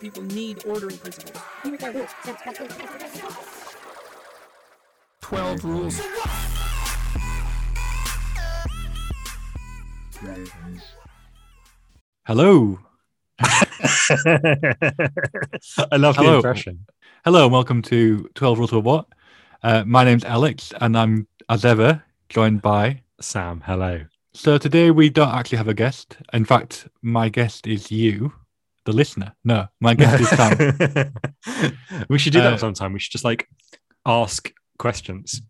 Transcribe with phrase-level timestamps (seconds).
[0.00, 1.42] People need ordering principles.
[5.20, 6.00] 12 rules.
[12.26, 12.78] Hello.
[13.40, 13.48] I
[15.98, 16.36] love the Hello.
[16.36, 16.86] impression.
[17.26, 19.06] Hello, and welcome to 12 Rules of What?
[19.62, 23.02] Uh, my name's Alex, and I'm, as ever, joined by.
[23.20, 24.06] Sam, hello.
[24.32, 26.16] So today we don't actually have a guest.
[26.32, 28.32] In fact, my guest is you,
[28.90, 29.32] the listener.
[29.44, 31.72] No, my guest is Sam.
[32.08, 32.92] we should do Uh, that sometime.
[32.92, 33.48] We should just like
[34.04, 35.42] ask questions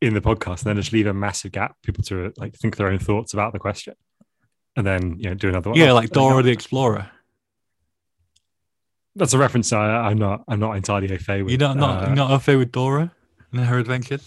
[0.00, 2.76] in the podcast and then just leave a massive gap for people to like think
[2.76, 3.94] their own thoughts about the question.
[4.76, 5.78] And then you know do another one.
[5.78, 7.10] Yeah, like Dora the Explorer.
[9.16, 11.52] That's a reference I, I'm not I'm not entirely au fait with.
[11.52, 13.12] You're not, not, Uh, not au fait with Dora
[13.52, 14.24] and her adventures?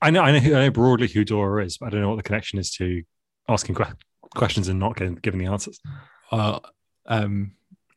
[0.00, 2.08] I know I know, who, I know broadly who Dora is, but I don't know
[2.08, 3.02] what the connection is to
[3.48, 3.92] asking que-
[4.34, 5.78] questions and not getting given the answers.
[6.32, 6.60] Uh,
[7.06, 7.52] um,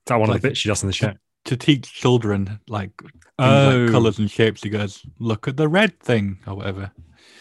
[0.08, 1.14] that one of Like- the bits she does in the show?
[1.46, 2.92] to teach children like,
[3.40, 3.84] Oh.
[3.84, 6.92] like colors and shapes, she goes, look at the red thing or whatever.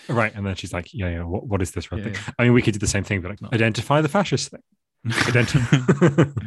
[0.08, 1.22] Right, and then she's like, "Yeah, yeah.
[1.22, 3.20] What, what is this red Yeah, thing?" I mean, we could do the same thing,
[3.20, 3.48] but like, No.
[3.52, 4.62] identify the fascist thing.
[5.06, 6.33] Identi-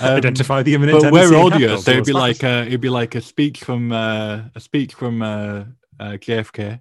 [0.00, 1.02] Um, identify the imminent.
[1.02, 3.92] but we're audio, so it'd be towards like a, it'd be like a speech from
[3.92, 5.64] uh, a speech from uh,
[6.00, 6.80] uh, JFK,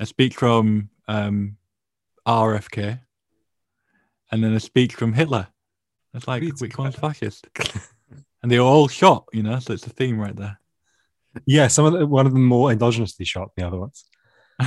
[0.00, 1.56] a speech from um,
[2.26, 3.00] RFK,
[4.32, 5.48] and then a speech from Hitler.
[6.16, 6.60] It's like Please.
[6.60, 7.46] which one's fascist?
[8.42, 9.58] and they were all shot, you know.
[9.58, 10.58] So it's a theme right there.
[11.46, 14.04] Yeah, some of the, one of them more endogenously shot than the other ones.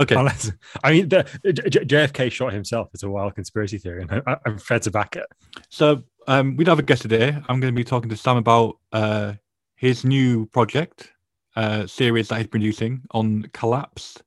[0.00, 0.52] okay, Unless-
[0.84, 2.88] I mean, the, J- J- JFK shot himself.
[2.94, 5.26] It's a wild conspiracy theory, and I, I'm fair to back it.
[5.68, 7.30] so um, we don't have a guest today.
[7.48, 9.32] I'm going to be talking to Sam about uh,
[9.74, 11.10] his new project
[11.56, 14.22] uh, series that he's producing on collapse.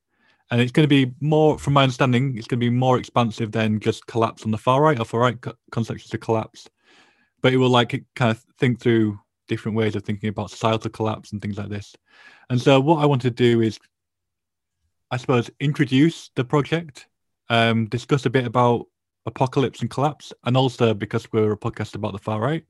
[0.53, 3.51] And it's going to be more, from my understanding, it's going to be more expansive
[3.51, 6.69] than just collapse on the far right or far right co- concepts of collapse.
[7.41, 11.31] But it will like kind of think through different ways of thinking about societal collapse
[11.31, 11.95] and things like this.
[12.51, 13.79] And so what I want to do is,
[15.09, 17.07] I suppose, introduce the project,
[17.49, 18.85] um, discuss a bit about
[19.25, 22.63] apocalypse and collapse, and also because we're a podcast about the far right,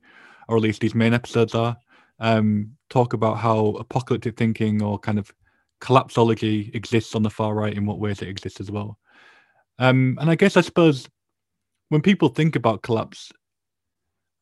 [0.48, 1.76] or at least these main episodes are,
[2.20, 5.34] um, talk about how apocalyptic thinking or kind of
[5.84, 8.98] collapsology exists on the far right in what ways it exists as well.
[9.80, 11.10] Um, and I guess I suppose
[11.90, 13.32] when people think about collapse,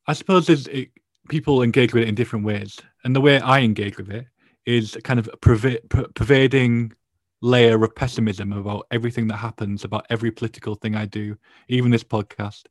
[0.06, 0.90] I suppose it,
[1.28, 4.26] people engage with it in different ways, and the way I engage with it
[4.66, 6.92] is kind of perva- per- pervading
[7.40, 11.36] layer of pessimism about everything that happens, about every political thing I do,
[11.68, 12.62] even this podcast.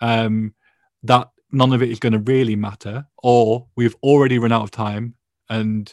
[0.00, 0.54] Um,
[1.02, 4.70] that none of it is going to really matter, or we've already run out of
[4.70, 5.14] time,
[5.48, 5.92] and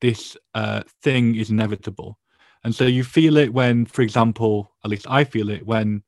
[0.00, 2.18] this uh, thing is inevitable.
[2.64, 6.02] And so you feel it when, for example, at least I feel it when,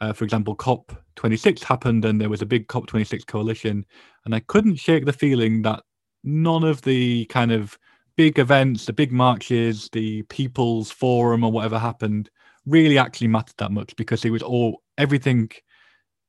[0.00, 3.86] uh, for example, COP26 happened and there was a big COP26 coalition,
[4.24, 5.82] and I couldn't shake the feeling that
[6.22, 7.78] none of the kind of
[8.16, 12.30] big events, the big marches, the People's Forum or whatever happened
[12.66, 15.50] really actually mattered that much because it was all everything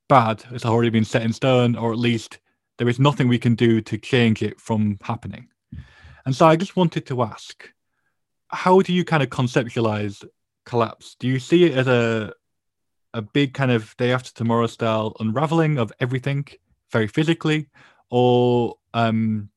[0.10, 2.40] bad has already been set in stone, or at least
[2.78, 5.48] there is nothing we can do to change it from happening.
[6.26, 7.70] And so I just wanted to ask,
[8.50, 10.26] how do you kind of conceptualize
[10.66, 11.16] collapse?
[11.20, 12.34] Do you see it as a
[13.14, 16.46] a big kind of day after tomorrow style unraveling of everything
[16.92, 17.70] very physically,
[18.10, 19.50] or um,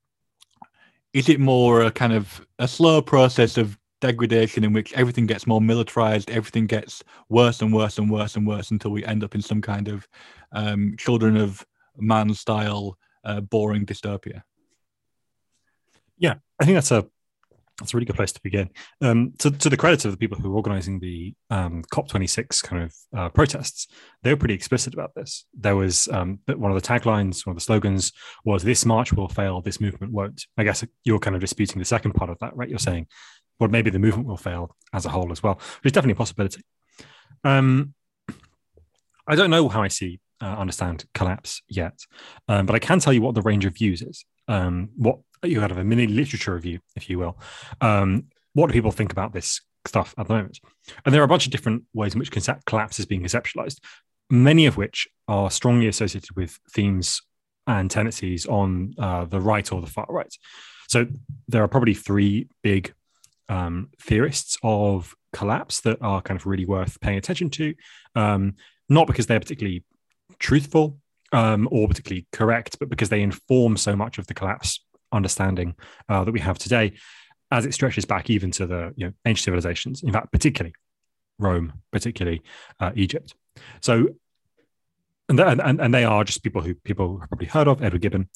[1.13, 5.45] is it more a kind of a slow process of degradation in which everything gets
[5.45, 9.35] more militarized, everything gets worse and worse and worse and worse until we end up
[9.35, 10.07] in some kind of
[10.53, 14.43] um, children of man style uh, boring dystopia?
[16.61, 17.07] I think that's a
[17.79, 18.71] that's a really good place to begin.
[19.01, 22.83] Um, to, to the credit of the people who are organizing the um, COP26 kind
[22.83, 23.87] of uh, protests,
[24.25, 25.47] they were pretty explicit about this.
[25.55, 28.13] There was um, one of the taglines, one of the slogans
[28.45, 31.85] was "This march will fail, this movement won't." I guess you're kind of disputing the
[31.85, 32.69] second part of that, right?
[32.69, 33.07] You're saying,
[33.61, 36.17] well, maybe the movement will fail as a whole as well, which is definitely a
[36.17, 36.63] possibility.
[37.45, 37.95] Um,
[39.27, 42.01] I don't know how I see uh, understand collapse yet,
[42.49, 44.25] um, but I can tell you what the range of views is.
[44.49, 47.39] Um, what you kind of a mini literature review, if you will.
[47.81, 48.25] Um,
[48.55, 50.59] what do people think about this stuff at the moment?
[51.05, 53.79] And there are a bunch of different ways in which concept collapse is being conceptualized,
[54.31, 57.23] many of which are strongly associated with themes
[57.67, 60.35] and tendencies on uh, the right or the far right.
[60.89, 61.07] So
[61.47, 62.95] there are probably three big
[63.49, 67.75] um, theorists of collapse that are kind of really worth paying attention to,
[68.15, 68.55] um,
[68.89, 69.85] not because they're particularly
[70.39, 70.99] truthful
[71.33, 75.75] um, or particularly correct, but because they inform so much of the collapse understanding
[76.09, 76.93] uh, that we have today,
[77.51, 80.03] as it stretches back even to the you know, ancient civilizations.
[80.03, 80.75] In fact, particularly
[81.39, 82.43] Rome, particularly
[82.81, 83.35] uh, Egypt.
[83.81, 84.09] So,
[85.29, 87.83] and, and and they are just people who people have probably heard of.
[87.83, 88.29] Edward Gibbon,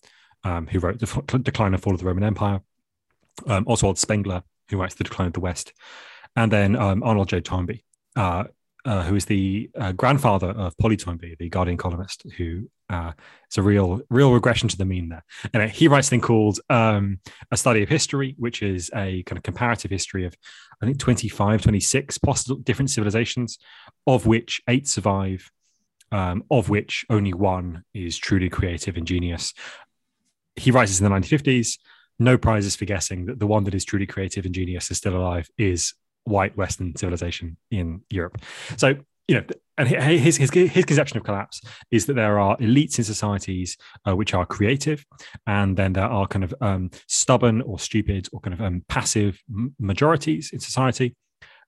[0.44, 2.60] um, who wrote The Decline and Fall of the Roman Empire,
[3.46, 5.72] um, Oswald Spengler, who writes The Decline of the West,
[6.36, 7.40] and then um, Arnold J.
[7.40, 7.82] Toynbee,
[8.16, 8.44] uh,
[8.84, 13.12] uh, who is the uh, grandfather of Polly Toynbee, the Guardian columnist, who uh,
[13.46, 15.24] it's a real, real regression to the mean there.
[15.54, 17.20] And he writes a thing called um,
[17.50, 20.34] A Study of History, which is a kind of comparative history of,
[20.82, 23.58] I think, 25, 26 possible different civilizations,
[24.06, 25.50] of which eight survive,
[26.10, 29.54] um, of which only one is truly creative and genius.
[30.56, 31.78] He writes this in the 1950s.
[32.18, 35.16] No prizes for guessing that the one that is truly creative and genius is still
[35.16, 38.38] alive is white Western civilization in Europe.
[38.76, 38.96] So,
[39.28, 39.44] you know,
[39.78, 41.60] and his, his, his conception of collapse
[41.90, 43.76] is that there are elites in societies
[44.06, 45.04] uh, which are creative,
[45.46, 49.40] and then there are kind of um, stubborn or stupid or kind of um, passive
[49.78, 51.16] majorities in society.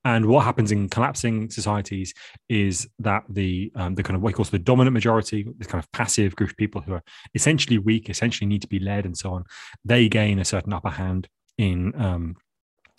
[0.04, 2.12] And what happens in collapsing societies
[2.50, 5.82] is that the um, the kind of what he calls the dominant majority, this kind
[5.82, 7.02] of passive group of people who are
[7.34, 9.44] essentially weak, essentially need to be led, and so on,
[9.82, 11.26] they gain a certain upper hand
[11.56, 12.36] in um,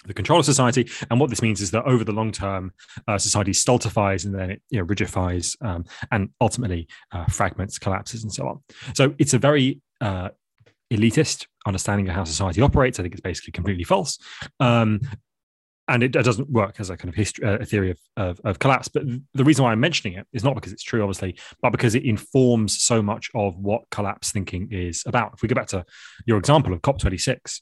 [0.08, 0.90] the control of society.
[1.10, 2.72] And what this means is that over the long term,
[3.08, 8.24] uh, society stultifies and then it you know, rigidifies um, and ultimately uh, fragments, collapses,
[8.24, 8.62] and so on.
[8.94, 10.30] So it's a very uh,
[10.92, 13.00] elitist understanding of how society operates.
[13.00, 14.18] I think it's basically completely false.
[14.60, 15.02] Um,
[15.88, 18.60] and it, doesn't work as a kind of history, uh, a theory of, of, of,
[18.60, 18.88] collapse.
[18.88, 19.04] But
[19.36, 22.04] the reason why I'm mentioning it is not because it's true, obviously, but because it
[22.04, 25.34] informs so much of what collapse thinking is about.
[25.36, 25.86] If we go back to
[26.26, 27.62] your example of COP26,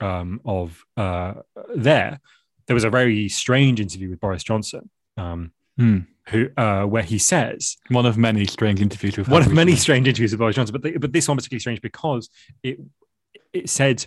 [0.00, 1.34] um, of uh,
[1.74, 2.20] there,
[2.66, 6.06] there was a very strange interview with Boris Johnson, um, mm.
[6.28, 10.06] who uh, where he says one of many strange interviews with one of many strange
[10.06, 12.28] interviews with Boris Johnson, but the, but this one particularly strange because
[12.62, 12.78] it
[13.52, 14.06] it said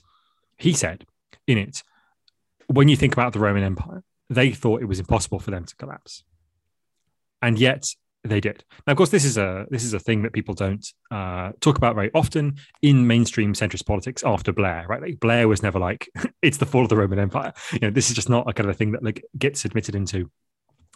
[0.57, 1.05] he said
[1.47, 1.83] in it
[2.67, 5.75] when you think about the Roman Empire, they thought it was impossible for them to
[5.75, 6.23] collapse,
[7.41, 7.87] and yet
[8.29, 8.63] they did.
[8.85, 11.77] Now, of course, this is a this is a thing that people don't uh, talk
[11.77, 14.85] about very often in mainstream centrist politics after Blair.
[14.87, 16.09] Right, like Blair was never like
[16.41, 17.53] it's the fall of the Roman Empire.
[17.73, 19.95] You know, this is just not a kind of a thing that like gets admitted
[19.95, 20.29] into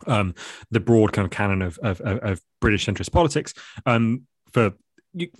[0.08, 0.34] um,
[0.72, 3.54] the broad kind of canon of of, of British centrist politics
[3.86, 4.74] um, for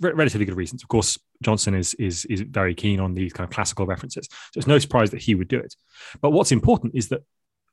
[0.00, 0.82] relatively good reasons.
[0.82, 4.58] Of course, Johnson is is is very keen on these kind of classical references, so
[4.58, 5.74] it's no surprise that he would do it.
[6.20, 7.22] But what's important is that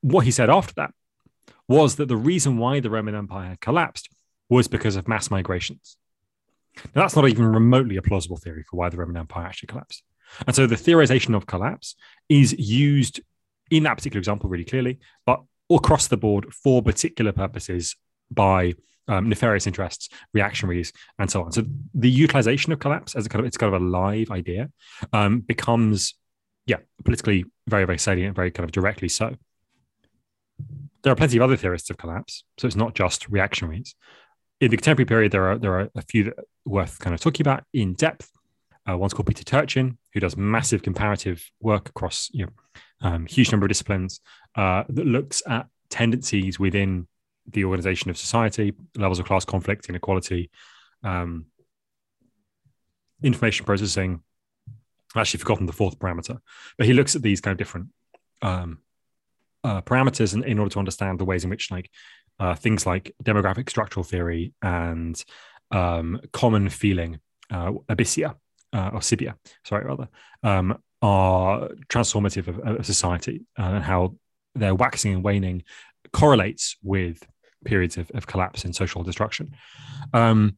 [0.01, 0.91] what he said after that
[1.67, 4.09] was that the reason why the Roman Empire had collapsed
[4.49, 5.97] was because of mass migrations.
[6.95, 10.03] Now, that's not even remotely a plausible theory for why the Roman Empire actually collapsed.
[10.45, 11.95] And so the theorization of collapse
[12.29, 13.21] is used
[13.71, 17.95] in that particular example really clearly, but across the board for particular purposes
[18.31, 18.75] by
[19.09, 21.51] um, nefarious interests, reactionaries, and so on.
[21.51, 21.63] So
[21.93, 24.69] the utilization of collapse as a kind of it's kind of a live idea
[25.13, 26.13] um, becomes,
[26.65, 29.35] yeah, politically very very salient, very kind of directly so
[31.03, 33.95] there are plenty of other theorists of collapse, so it's not just reactionaries.
[34.59, 36.35] In the contemporary period, there are there are a few that
[36.65, 38.31] worth kind of talking about in depth.
[38.89, 42.51] Uh, one's called Peter Turchin, who does massive comparative work across you know
[43.01, 44.21] um, huge number of disciplines
[44.55, 47.07] uh, that looks at tendencies within
[47.47, 50.49] the organization of society, levels of class conflict, inequality,
[51.03, 51.45] um,
[53.21, 54.21] information processing.
[55.15, 56.39] I've actually forgotten the fourth parameter,
[56.77, 57.87] but he looks at these kind of different
[58.41, 58.79] um,
[59.67, 61.89] uh, parameters in, in order to understand the ways in which like
[62.39, 65.23] uh, things like demographic structural theory and
[65.71, 67.19] um, common feeling,
[67.51, 68.35] uh, abysia
[68.73, 69.35] uh, or sibia,
[69.65, 70.07] sorry, rather,
[70.43, 74.15] um, are transformative of, of society uh, and how
[74.55, 75.63] their waxing and waning
[76.13, 77.21] correlates with
[77.65, 79.53] periods of, of collapse and social destruction.
[80.13, 80.57] Um,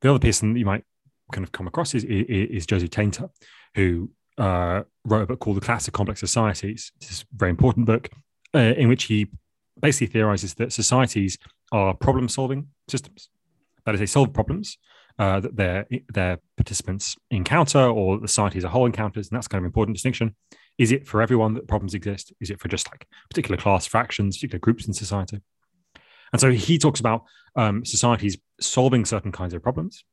[0.00, 0.84] the other person that you might
[1.30, 3.28] kind of come across is, is, is Joseph Tainter,
[3.74, 6.92] who uh, wrote a book called The Collapse of Complex Societies.
[7.00, 8.08] It's a very important book
[8.54, 9.28] uh, in which he
[9.80, 11.38] basically theorizes that societies
[11.72, 13.28] are problem solving systems.
[13.84, 14.78] That is, they solve problems
[15.18, 19.28] uh, that their, their participants encounter or the society as a whole encounters.
[19.28, 20.36] And that's kind of an important distinction.
[20.78, 22.32] Is it for everyone that problems exist?
[22.40, 25.40] Is it for just like particular class fractions, particular groups in society?
[26.32, 27.24] And so he talks about
[27.56, 30.04] um, societies solving certain kinds of problems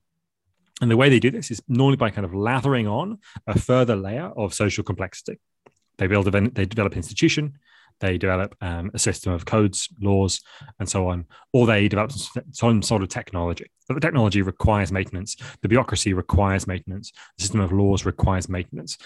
[0.82, 3.96] and the way they do this is normally by kind of lathering on a further
[3.96, 5.40] layer of social complexity.
[5.98, 7.60] They build, a, they develop institution,
[8.00, 10.42] they develop um, a system of codes, laws,
[10.80, 12.12] and so on, or they develop
[12.52, 13.70] some sort of technology.
[13.88, 15.36] But the technology requires maintenance.
[15.62, 17.12] The bureaucracy requires maintenance.
[17.38, 18.98] The system of laws requires maintenance.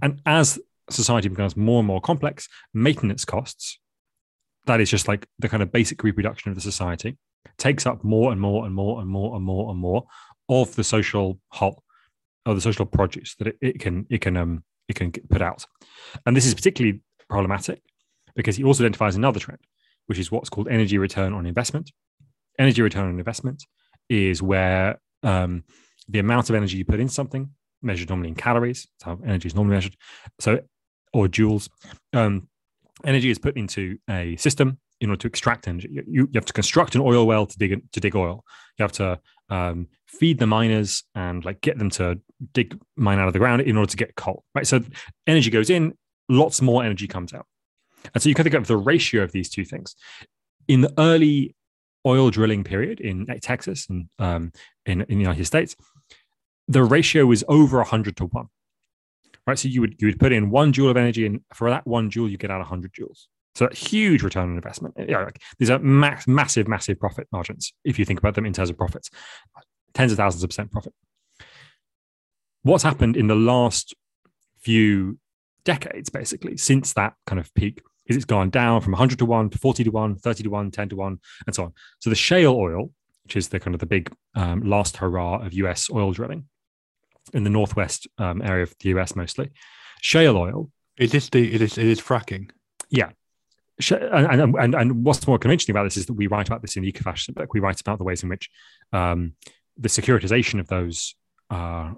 [0.00, 3.78] And as society becomes more and more complex, maintenance costs,
[4.66, 7.16] that is just like the kind of basic reproduction of the society,
[7.58, 10.06] takes up more and more and more and more and more and more
[10.48, 11.82] of the social whole
[12.46, 15.64] or the social produce that it, it can it can um it can put out.
[16.26, 17.82] And this is particularly problematic
[18.34, 19.60] because he also identifies another trend,
[20.06, 21.92] which is what's called energy return on investment.
[22.58, 23.64] Energy return on investment
[24.08, 25.64] is where um,
[26.08, 27.50] the amount of energy you put in something
[27.82, 28.86] measured normally in calories.
[28.86, 29.96] That's how energy is normally measured.
[30.40, 30.60] So,
[31.12, 31.68] or joules.
[32.12, 32.48] Um,
[33.04, 35.88] energy is put into a system in order to extract energy.
[35.90, 38.44] You, you have to construct an oil well to dig to dig oil.
[38.78, 39.20] You have to
[39.50, 42.20] um, feed the miners and like get them to
[42.52, 44.44] dig mine out of the ground in order to get coal.
[44.54, 44.66] Right.
[44.66, 44.80] So
[45.26, 45.94] energy goes in,
[46.28, 47.46] lots more energy comes out,
[48.14, 49.94] and so you can think of the ratio of these two things.
[50.68, 51.54] In the early
[52.06, 54.52] oil drilling period in Texas and um,
[54.86, 55.76] in, in the United States,
[56.68, 58.46] the ratio was over 100 to 1
[59.46, 61.86] right so you would you would put in one joule of energy and for that
[61.86, 65.40] one joule you get out 100 joules so a huge return on investment yeah, like,
[65.58, 68.76] these are mass, massive massive profit margins if you think about them in terms of
[68.76, 69.10] profits
[69.94, 70.92] tens of thousands of percent profit
[72.62, 73.94] what's happened in the last
[74.60, 75.18] few
[75.64, 79.50] decades basically since that kind of peak is it's gone down from 100 to 1
[79.50, 82.16] to 40 to 1 30 to 1 10 to 1 and so on so the
[82.16, 82.90] shale oil
[83.24, 86.46] which is the kind of the big um, last hurrah of us oil drilling
[87.32, 89.50] in the northwest um, area of the US mostly.
[90.00, 90.70] Shale oil.
[90.98, 92.50] Is this the it is it is fracking?
[92.90, 93.10] Yeah.
[93.90, 96.82] And, and, and what's more convincing about this is that we write about this in
[96.82, 97.54] the Ecofascism book.
[97.54, 98.50] We write about the ways in which
[98.92, 99.32] um,
[99.76, 101.14] the securitization of those
[101.50, 101.92] uh,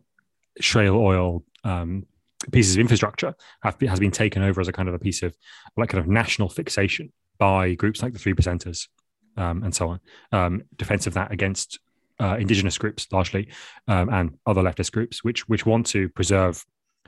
[0.60, 2.06] shale oil um,
[2.52, 5.36] pieces of infrastructure have, has been taken over as a kind of a piece of
[5.76, 8.88] like kind of national fixation by groups like the Three Percenters
[9.36, 10.00] um, and so on,
[10.32, 11.78] um, defense of that against
[12.20, 13.48] uh, indigenous groups largely
[13.88, 16.64] um, and other leftist groups which which want to preserve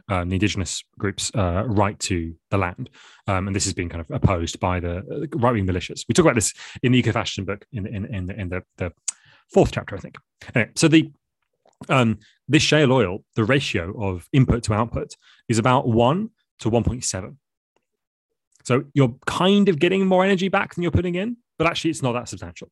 [0.08, 2.90] um, the indigenous groups' uh, right to the land,
[3.26, 6.04] um, and this has been kind of opposed by the uh, right-wing militias.
[6.08, 8.92] We talk about this in the eco-fascism book in in in in the, the
[9.52, 10.16] fourth chapter, I think.
[10.54, 11.10] Anyway, so the
[11.88, 15.16] um, this shale oil, the ratio of input to output
[15.48, 17.38] is about one to one point seven.
[18.64, 22.02] So you're kind of getting more energy back than you're putting in, but actually it's
[22.02, 22.70] not that substantial.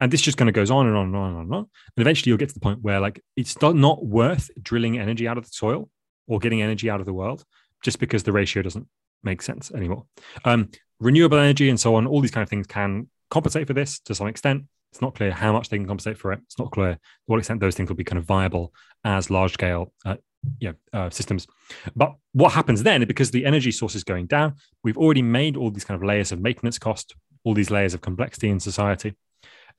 [0.00, 1.42] And this just kind of goes on and on and on and on.
[1.42, 1.58] And, on.
[1.58, 5.36] and eventually you'll get to the point where like it's not worth drilling energy out
[5.36, 5.90] of the soil
[6.26, 7.44] or getting energy out of the world
[7.82, 8.86] just because the ratio doesn't
[9.22, 10.04] make sense anymore.
[10.44, 13.98] Um, renewable energy and so on, all these kind of things can compensate for this
[14.00, 14.64] to some extent.
[14.92, 16.40] It's not clear how much they can compensate for it.
[16.44, 18.72] It's not clear to what extent those things will be kind of viable
[19.04, 20.16] as large scale uh,
[20.58, 21.46] you know, uh, systems.
[21.94, 25.70] But what happens then, because the energy source is going down, we've already made all
[25.70, 27.14] these kind of layers of maintenance cost,
[27.44, 29.14] all these layers of complexity in society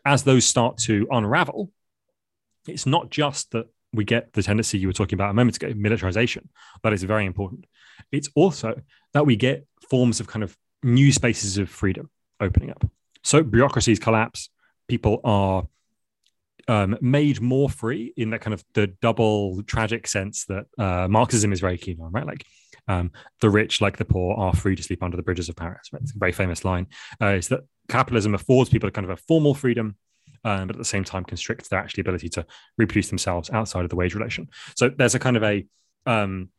[0.05, 1.71] as those start to unravel,
[2.67, 5.73] it's not just that we get the tendency you were talking about a moment ago,
[5.75, 6.49] militarization.
[6.83, 7.65] That is very important.
[8.11, 8.81] It's also
[9.13, 12.89] that we get forms of kind of new spaces of freedom opening up.
[13.23, 14.49] So bureaucracies collapse.
[14.89, 15.67] People are
[16.67, 21.53] um, made more free in that kind of the double tragic sense that uh, Marxism
[21.53, 22.25] is very keen on, right?
[22.25, 22.45] Like
[22.87, 25.89] um, the rich, like the poor, are free to sleep under the bridges of Paris.
[25.93, 26.01] Right?
[26.01, 26.87] It's a very famous line.
[27.21, 29.95] Uh, is that capitalism affords people a kind of a formal freedom,
[30.43, 32.45] um, but at the same time constricts their actually ability to
[32.77, 34.47] reproduce themselves outside of the wage relation.
[34.75, 35.65] So there's a kind of a
[36.05, 36.49] um,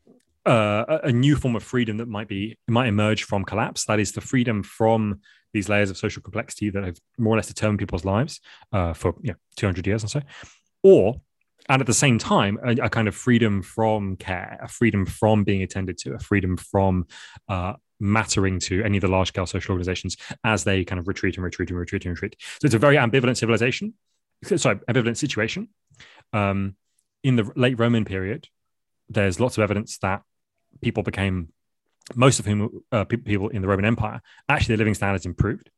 [0.47, 3.85] uh, a new form of freedom that might be might emerge from collapse.
[3.85, 5.21] That is the freedom from
[5.53, 8.41] these layers of social complexity that have more or less determined people's lives
[8.73, 10.21] uh, for you know, 200 years or so,
[10.83, 11.21] or
[11.69, 15.45] and at the same time a, a, kind of freedom from care a freedom from
[15.45, 17.07] being attended to a freedom from
[17.49, 21.37] uh, mattering to any of the large scale social organizations as they kind of retreat
[21.37, 22.37] and retreat and retreat and retreat.
[22.41, 23.95] So it's a very ambivalent civilization,
[24.57, 25.69] sorry, ambivalent situation.
[26.33, 26.77] Um,
[27.23, 28.49] in the late Roman period,
[29.09, 30.23] there's lots of evidence that
[30.81, 31.53] people became,
[32.15, 35.71] most of whom uh, people in the Roman Empire, actually their living standards improved.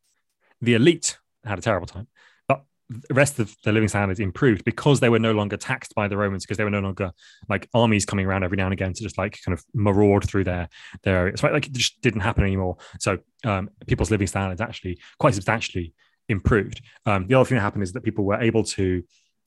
[0.61, 2.07] The elite had a terrible time
[2.49, 2.65] but
[3.09, 6.17] the rest of the living standards improved because they were no longer taxed by the
[6.17, 7.13] Romans, because they were no longer
[7.49, 10.45] like armies coming around every now and again to just like kind of maraud through
[10.45, 10.69] their
[11.03, 11.43] their areas.
[11.43, 12.77] Right, like it just didn't happen anymore.
[13.01, 15.95] So um, people's living standards actually quite substantially
[16.29, 16.83] improved.
[17.07, 19.03] Um, the other thing that happened is that people were able to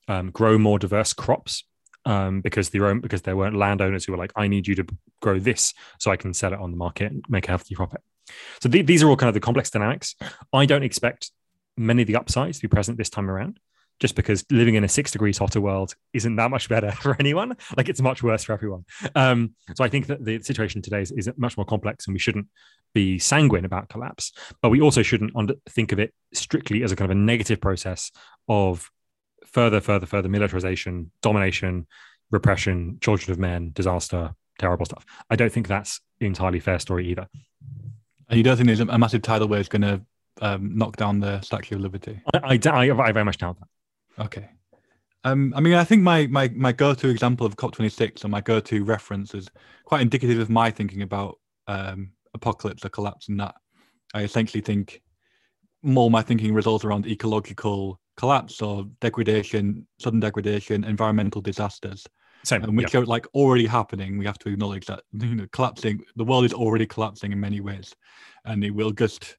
[0.08, 1.64] um, grow more diverse crops
[2.06, 4.86] um, because the because there weren't landowners who were like, I need you to
[5.20, 8.00] grow this so I can sell it on the market and make a healthy profit.
[8.60, 10.14] So th- these are all kind of the complex dynamics.
[10.52, 11.30] I don't expect
[11.76, 13.60] many of the upsides to be present this time around
[13.98, 17.56] just because living in a six degrees hotter world isn't that much better for anyone.
[17.76, 18.84] Like it's much worse for everyone.
[19.14, 22.18] Um, so I think that the situation today is, is, much more complex and we
[22.18, 22.46] shouldn't
[22.94, 24.32] be sanguine about collapse,
[24.62, 27.60] but we also shouldn't under, think of it strictly as a kind of a negative
[27.60, 28.10] process
[28.48, 28.90] of
[29.56, 31.86] further, further, further militarization, domination,
[32.30, 35.06] repression, children of men, disaster, terrible stuff.
[35.30, 37.26] I don't think that's entirely fair story either.
[38.28, 40.02] And you don't think there's a massive tidal wave going to
[40.42, 42.20] um, knock down the Statue of Liberty?
[42.34, 44.24] I, I, I, very much doubt that.
[44.26, 44.50] Okay.
[45.24, 48.84] Um, I mean, I think my, my, my go-to example of COP26 or my go-to
[48.84, 49.48] reference is
[49.86, 53.54] quite indicative of my thinking about um, apocalypse or collapse and that
[54.12, 55.00] I essentially think
[55.82, 62.06] more my thinking revolves around ecological collapse or degradation, sudden degradation, environmental disasters.
[62.44, 62.62] Same.
[62.62, 63.00] and which yeah.
[63.00, 64.18] are like already happening.
[64.18, 66.04] We have to acknowledge that you know collapsing.
[66.14, 67.94] The world is already collapsing in many ways,
[68.44, 69.36] and it will just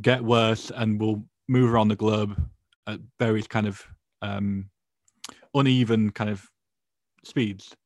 [0.00, 2.40] get worse and will move around the globe
[2.86, 3.84] at various kind of
[4.22, 4.70] um,
[5.54, 6.48] uneven kind of
[7.24, 7.76] speeds.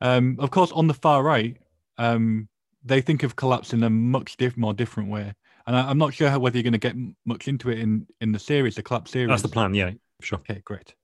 [0.00, 1.56] Um, of course, on the far right,
[1.96, 2.48] um,
[2.84, 5.34] they think of collapse in a much diff- more different way,
[5.68, 6.96] and I, I'm not sure how, whether you're going to get
[7.26, 9.28] much into it in in the series, the collapse series.
[9.28, 9.74] That's the plan.
[9.74, 10.38] Yeah, sure.
[10.38, 10.94] Okay, great.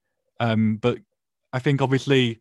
[0.40, 0.98] Um, but
[1.52, 2.40] I think obviously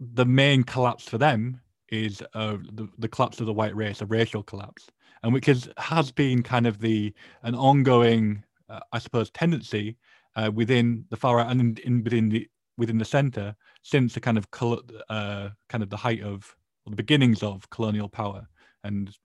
[0.00, 4.06] the main collapse for them is uh, the, the collapse of the white race, a
[4.06, 4.88] racial collapse,
[5.22, 7.12] and which is, has been kind of the
[7.42, 9.96] an ongoing, uh, I suppose, tendency
[10.36, 14.20] uh, within the far right and in, in within the within the centre since the
[14.20, 18.46] kind of col- uh, kind of the height of or the beginnings of colonial power
[18.84, 19.16] and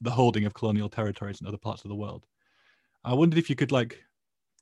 [0.00, 2.26] the holding of colonial territories in other parts of the world.
[3.04, 4.02] I wondered if you could like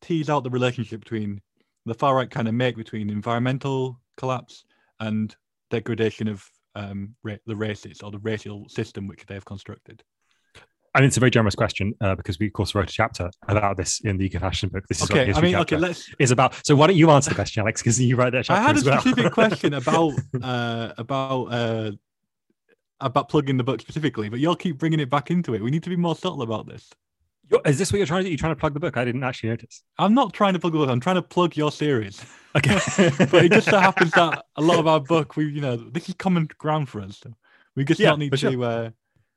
[0.00, 1.40] tease out the relationship between
[1.86, 4.64] the far right kind of make between environmental collapse
[5.00, 5.34] and
[5.70, 10.02] degradation of um, ra- the races or the racial system which they've constructed.
[10.94, 13.30] I mean, it's a very generous question uh, because we, of course, wrote a chapter
[13.48, 14.84] about this in the Eco Fascism book.
[14.88, 16.10] This is Okay, I mean, okay, let's.
[16.18, 16.54] is about.
[16.66, 17.80] So why don't you answer the question, Alex?
[17.80, 19.00] Because you wrote that I chapter had a well.
[19.00, 20.12] specific question about
[20.42, 21.92] uh, about uh,
[23.02, 25.62] about plugging the book specifically, but you'll keep bringing it back into it.
[25.62, 26.90] We need to be more subtle about this.
[27.66, 28.30] Is this what you're trying to do?
[28.30, 28.96] You're trying to plug the book?
[28.96, 29.82] I didn't actually notice.
[29.98, 30.88] I'm not trying to plug the book.
[30.88, 32.24] I'm trying to plug your series.
[32.54, 32.76] Okay,
[33.30, 36.10] but it just so happens that a lot of our book, we you know, this
[36.10, 37.18] is common ground for us.
[37.22, 37.32] So
[37.74, 38.36] we just Yeah, not need to.
[38.36, 38.62] sure.
[38.62, 38.90] Uh,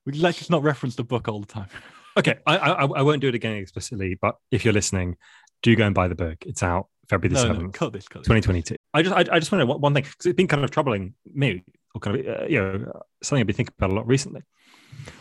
[0.06, 1.68] we let's just not reference the book all the time.
[2.18, 2.40] okay.
[2.46, 5.16] I, I I won't do it again explicitly, but if you're listening,
[5.64, 6.44] do go and buy the book.
[6.46, 7.64] It's out February the No, seventh.
[7.68, 8.28] no, cut this, cut this.
[8.28, 8.76] 2022.
[8.94, 11.14] I just, I, I just want to one thing because it's been kind of troubling
[11.34, 11.64] me,
[11.96, 14.42] or kind of, uh, you know, something I've been thinking about a lot recently.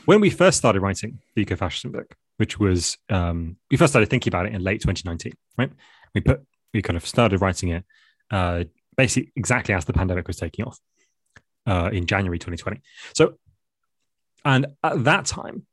[0.04, 4.30] When we first started writing the eco-fascism book, which was, um, we first started thinking
[4.30, 5.70] about it in late 2019, right?
[6.14, 7.84] We put, we kind of started writing it,
[8.30, 8.64] uh,
[8.96, 10.78] basically exactly as the pandemic was taking off,
[11.66, 12.80] uh, in January 2020.
[13.14, 13.38] So,
[14.44, 15.66] and at that time,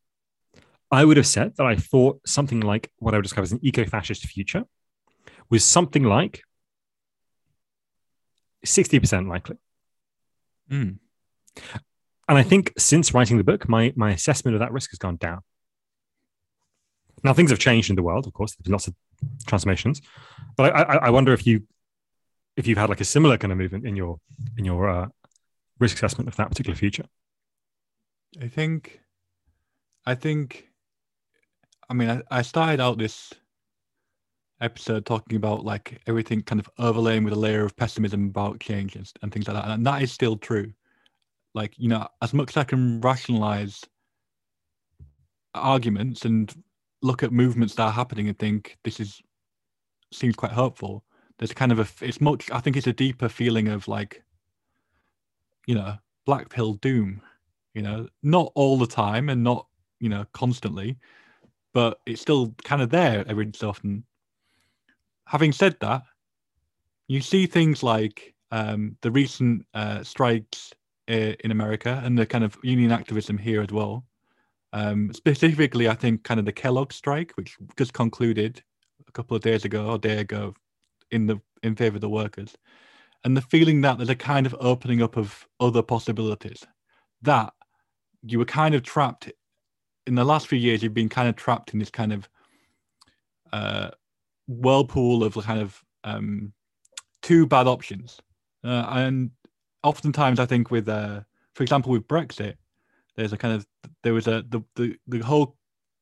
[0.91, 3.59] I would have said that I thought something like what I would describe as an
[3.63, 4.65] eco-fascist future
[5.49, 6.43] was something like
[8.65, 9.57] 60% likely.
[10.71, 10.97] Mm.
[12.27, 15.17] And I think since writing the book, my, my assessment of that risk has gone
[15.17, 15.41] down.
[17.23, 18.95] Now, things have changed in the world, of course, there's been lots of
[19.45, 20.01] transformations.
[20.55, 21.63] But I, I, I wonder if you
[22.57, 24.19] if you've had like a similar kind of movement in your
[24.57, 25.07] in your uh,
[25.79, 27.05] risk assessment of that particular future.
[28.41, 29.01] I think,
[30.05, 30.69] I think,
[31.89, 33.33] I mean, I, I started out this
[34.61, 38.95] episode talking about like everything kind of overlaying with a layer of pessimism about change
[38.95, 39.69] and, and things like that.
[39.69, 40.71] And that is still true.
[41.53, 43.83] Like, you know, as much as I can rationalize
[45.53, 46.53] arguments and
[47.01, 49.21] look at movements that are happening and think this is
[50.13, 51.03] seems quite hopeful,
[51.39, 54.23] there's kind of a, it's much, I think it's a deeper feeling of like,
[55.67, 57.21] you know, black pill doom
[57.73, 59.67] you know not all the time and not
[59.99, 60.97] you know constantly
[61.73, 64.03] but it's still kind of there every so often
[65.31, 66.03] having said that
[67.07, 70.73] you see things like um, the recent uh, strikes
[71.09, 74.05] uh, in america and the kind of union activism here as well.
[74.73, 78.63] Um, specifically i think kind of the kellogg strike which just concluded
[79.07, 80.53] a couple of days ago or day ago
[81.11, 82.55] in the in favor of the workers.
[83.23, 86.65] And the feeling that there's a kind of opening up of other possibilities.
[87.21, 87.53] That
[88.23, 89.31] you were kind of trapped
[90.07, 92.29] in the last few years you've been kind of trapped in this kind of
[93.53, 93.91] uh,
[94.47, 96.53] whirlpool of kind of um,
[97.21, 98.19] two bad options
[98.63, 99.31] uh, and
[99.83, 101.21] oftentimes i think with uh,
[101.53, 102.55] for example with brexit
[103.15, 103.65] there's a kind of
[104.03, 105.55] there was a the the, the whole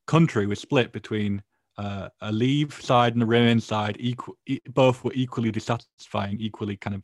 [0.07, 1.41] country was split between
[1.77, 6.75] uh, a leave side and a remain side equal e- both were equally dissatisfying equally
[6.75, 7.03] kind of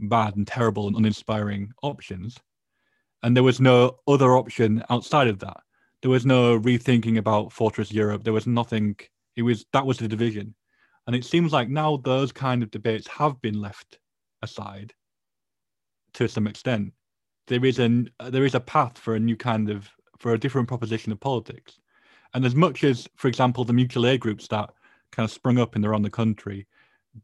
[0.00, 2.38] bad and terrible and uninspiring options
[3.22, 5.58] and there was no other option outside of that.
[6.02, 8.24] There was no rethinking about Fortress Europe.
[8.24, 8.96] There was nothing.
[9.36, 10.54] It was that was the division,
[11.08, 13.98] and it seems like now those kind of debates have been left
[14.42, 14.94] aside
[16.14, 16.92] to some extent.
[17.48, 19.88] There is an there is a path for a new kind of
[20.20, 21.80] for a different proposition of politics,
[22.34, 24.70] and as much as, for example, the mutual aid groups that
[25.10, 26.68] kind of sprung up in around the country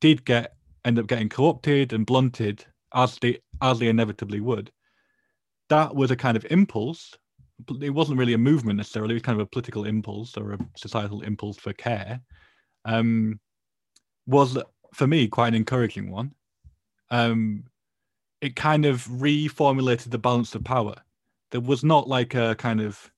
[0.00, 4.72] did get end up getting co-opted and blunted as they as they inevitably would
[5.68, 7.16] that was a kind of impulse.
[7.80, 9.12] It wasn't really a movement necessarily.
[9.12, 12.20] It was kind of a political impulse or a societal impulse for care.
[12.84, 13.40] Um,
[14.26, 14.58] was
[14.92, 16.32] for me quite an encouraging one.
[17.10, 17.64] Um,
[18.40, 20.94] it kind of reformulated the balance of power.
[21.50, 23.10] There was not like a kind of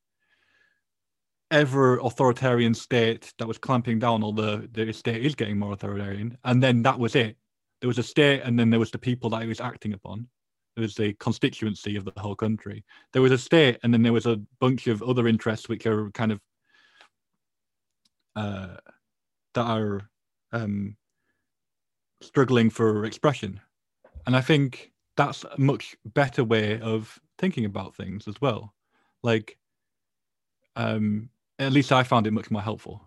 [1.51, 6.63] ever authoritarian state that was clamping down, although the state is getting more authoritarian, and
[6.63, 7.37] then that was it.
[7.81, 10.27] there was a state, and then there was the people that he was acting upon.
[10.75, 12.85] There was the constituency of the whole country.
[13.13, 16.11] There was a state, and then there was a bunch of other interests which are
[16.11, 16.41] kind of
[18.35, 18.77] uh,
[19.55, 20.11] that are
[20.57, 20.97] um,
[22.21, 23.61] struggling for expression.
[24.27, 28.75] And I think that's a much better way of thinking about things as well.
[29.23, 29.57] Like,
[30.75, 33.03] um, at least I found it much more helpful.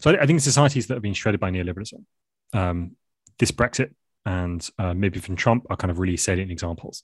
[0.00, 2.04] So I think societies that have been shredded by neoliberalism,
[2.52, 2.96] um,
[3.38, 3.90] this Brexit
[4.24, 7.02] and uh, maybe even Trump are kind of really salient examples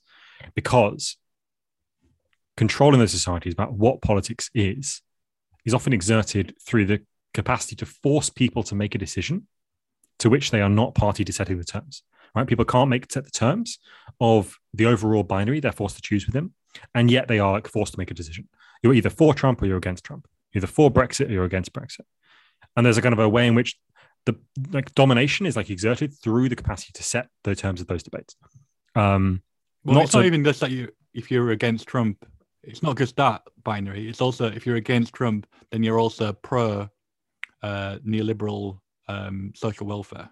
[0.55, 1.17] because
[2.57, 5.01] controlling those societies about what politics is
[5.63, 7.01] is often exerted through the
[7.33, 9.47] capacity to force people to make a decision
[10.19, 12.03] to which they are not party to setting the terms.
[12.35, 12.47] Right?
[12.47, 13.79] People can't make set the terms
[14.19, 16.53] of the overall binary they're forced to choose within,
[16.95, 18.47] and yet they are like forced to make a decision.
[18.81, 20.27] You're either for Trump or you're against Trump.
[20.51, 22.05] You're either for Brexit or you're against Brexit.
[22.75, 23.77] And there's a kind of a way in which
[24.25, 24.35] the
[24.71, 28.35] like domination is like exerted through the capacity to set the terms of those debates.
[28.95, 29.41] Um,
[29.83, 32.25] well, not it's not even just that you if you're against Trump,
[32.63, 34.07] it's not just that binary.
[34.07, 36.89] It's also if you're against Trump, then you're also pro
[37.61, 40.29] uh, neoliberal um, social welfare.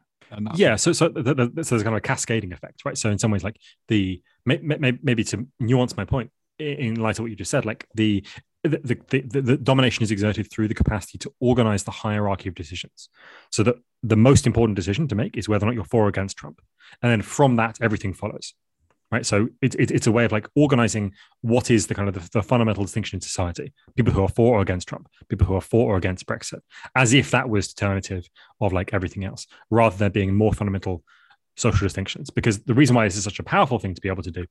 [0.55, 2.97] yeah, so so, the, the, so there's kind of a cascading effect, right?
[2.97, 7.17] So in some ways, like the may, may, maybe to nuance my point in light
[7.17, 8.23] of what you just said, like the
[8.63, 8.77] the,
[9.09, 13.07] the, the, the, domination is exerted through the capacity to organize the hierarchy of decisions.
[13.51, 16.07] So that the most important decision to make is whether or not you're for or
[16.09, 16.61] against Trump.
[17.01, 18.53] And then from that, everything follows.
[19.11, 19.25] Right.
[19.25, 22.29] So it, it, it's a way of like organizing what is the kind of the,
[22.31, 25.61] the, fundamental distinction in society people who are for or against Trump, people who are
[25.61, 26.59] for or against Brexit,
[26.95, 28.29] as if that was determinative
[28.61, 31.03] of like everything else, rather than being more fundamental
[31.57, 32.29] social distinctions.
[32.29, 34.45] Because the reason why this is such a powerful thing to be able to do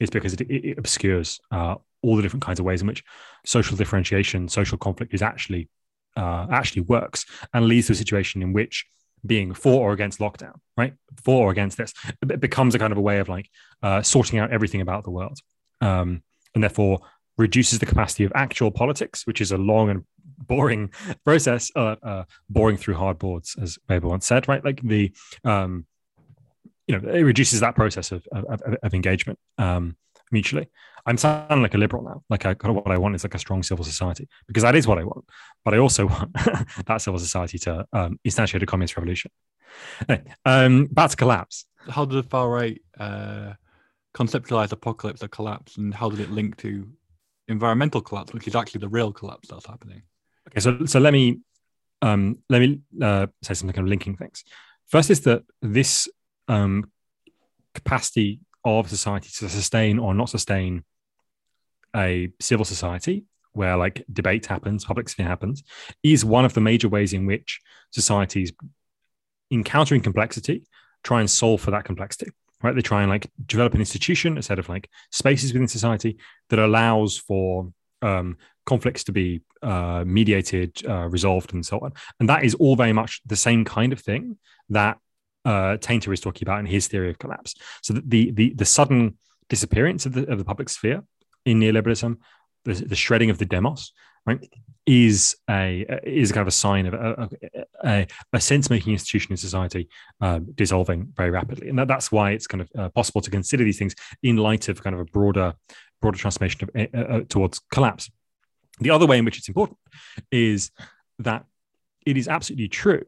[0.00, 3.04] is because it, it obscures uh, all the different kinds of ways in which
[3.44, 5.68] social differentiation, social conflict is actually
[6.16, 8.86] uh, actually works, and leads to a situation in which
[9.24, 12.98] being for or against lockdown, right, for or against this, it becomes a kind of
[12.98, 13.50] a way of like
[13.82, 15.38] uh, sorting out everything about the world,
[15.80, 16.22] um,
[16.54, 17.00] and therefore
[17.36, 20.04] reduces the capacity of actual politics, which is a long and
[20.38, 20.90] boring
[21.24, 24.64] process, uh, uh, boring through hard boards, as Weber once said, right?
[24.64, 25.12] Like the
[25.44, 25.86] um,
[26.86, 29.96] you know, it reduces that process of of, of engagement um,
[30.32, 30.68] mutually.
[31.06, 32.22] I'm sounding like a liberal now.
[32.28, 34.74] Like I kind of what I want is like a strong civil society because that
[34.74, 35.24] is what I want.
[35.64, 36.34] But I also want
[36.86, 39.30] that civil society to um, instantiate a communist revolution.
[40.08, 41.66] Anyway, um, back to collapse.
[41.88, 43.54] How did the far right uh,
[44.14, 46.88] conceptualize apocalypse or collapse, and how did it link to
[47.48, 50.02] environmental collapse, which is actually the real collapse that's happening?
[50.48, 51.40] Okay, so so let me
[52.02, 54.44] um, let me uh, say something kind of linking things.
[54.86, 56.08] First is that this
[56.48, 56.90] um,
[57.74, 60.84] capacity of society to sustain or not sustain
[61.96, 65.62] a civil society where like debate happens, public sphere happens,
[66.02, 68.52] is one of the major ways in which societies
[69.50, 70.64] encountering complexity
[71.02, 72.30] try and solve for that complexity.
[72.62, 72.74] Right?
[72.74, 76.18] They try and like develop an institution, a set of like spaces within society
[76.50, 81.92] that allows for um, conflicts to be uh, mediated, uh, resolved, and so on.
[82.18, 84.38] And that is all very much the same kind of thing
[84.70, 84.98] that
[85.48, 87.52] uh, Tainter is talking about in his theory of collapse.
[87.82, 89.00] So the the the sudden
[89.54, 91.00] disappearance of the of the public sphere
[91.44, 92.12] in neoliberalism,
[92.66, 93.92] the, the shredding of the demos,
[94.28, 94.40] right,
[94.84, 97.28] is a is kind of a sign of a,
[97.84, 99.88] a, a sense making institution in society
[100.20, 103.64] um, dissolving very rapidly, and that, that's why it's kind of uh, possible to consider
[103.64, 105.54] these things in light of kind of a broader
[106.02, 108.10] broader transformation of, uh, uh, towards collapse.
[108.80, 109.78] The other way in which it's important
[110.30, 110.70] is
[111.18, 111.44] that
[112.06, 113.04] it is absolutely true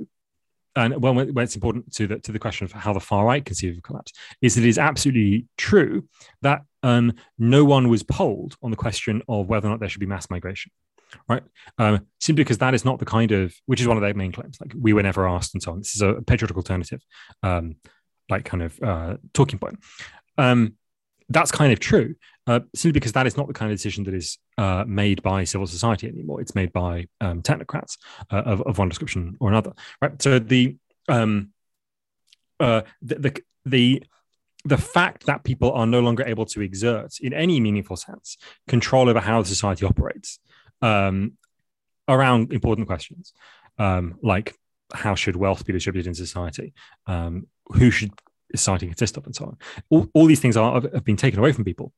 [0.76, 3.44] and well, when it's important to the to the question of how the far right
[3.44, 6.08] conceive of collapse, is that it is absolutely true
[6.42, 10.00] that um, no one was polled on the question of whether or not there should
[10.00, 10.70] be mass migration,
[11.28, 11.42] right?
[11.78, 14.32] Um, simply because that is not the kind of which is one of their main
[14.32, 14.58] claims.
[14.60, 15.78] Like we were never asked, and so on.
[15.78, 17.02] This is a patriotic alternative,
[17.42, 17.76] um,
[18.28, 19.78] like kind of uh, talking point.
[20.38, 20.74] Um,
[21.28, 22.14] that's kind of true,
[22.50, 25.44] uh, simply because that is not the kind of decision that is uh, made by
[25.44, 26.40] civil society anymore.
[26.40, 27.96] It's made by um, technocrats
[28.28, 30.20] uh, of, of, one description or another, right?
[30.20, 30.76] So the,
[31.08, 31.50] um,
[32.58, 34.02] uh, the, the the
[34.64, 38.36] the fact that people are no longer able to exert, in any meaningful sense,
[38.66, 40.40] control over how the society operates
[40.82, 41.38] um,
[42.08, 43.32] around important questions,
[43.78, 44.56] um, like
[44.92, 46.74] how should wealth be distributed in society,
[47.06, 48.10] um, who should
[48.56, 49.56] society consist of, and so on.
[49.88, 51.92] All, all these things are have been taken away from people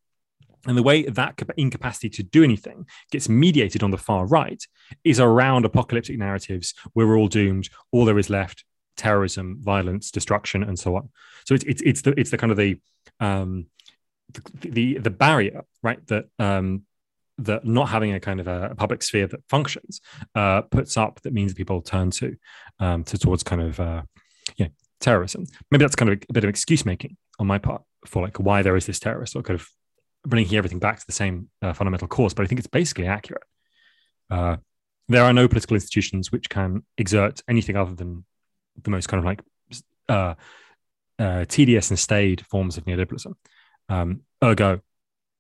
[0.67, 4.63] and the way that incapacity to do anything gets mediated on the far right
[5.05, 8.65] is around apocalyptic narratives we're all doomed, all there is left,
[8.97, 11.09] terrorism, violence, destruction, and so on.
[11.45, 12.81] So it's it's, it's the it's the kind of the
[13.21, 13.67] um,
[14.33, 16.05] the, the, the barrier, right?
[16.07, 16.83] That um,
[17.39, 20.01] that not having a kind of a, a public sphere that functions
[20.35, 22.37] uh, puts up that means people turn to
[22.79, 24.03] um, to towards kind of uh,
[24.57, 24.71] you know,
[25.01, 25.47] terrorism.
[25.71, 28.63] Maybe that's kind of a bit of excuse making on my part for like why
[28.63, 29.69] there is this terrorist or kind of
[30.27, 32.35] bringing everything back to the same uh, fundamental cause.
[32.35, 33.43] But I think it's basically accurate.
[34.31, 34.57] Uh,
[35.09, 38.25] there are no political institutions which can exert anything other than
[38.83, 39.41] the most kind of like
[40.09, 40.35] uh,
[41.19, 43.35] uh, tedious and staid forms of neoliberalism.
[43.89, 44.81] Um, ergo,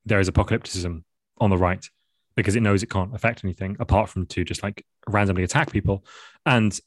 [0.04, 1.04] there is apocalypticism
[1.38, 1.84] on the right
[2.36, 6.04] because it knows it can't affect anything apart from to just like randomly attack people.
[6.44, 6.78] And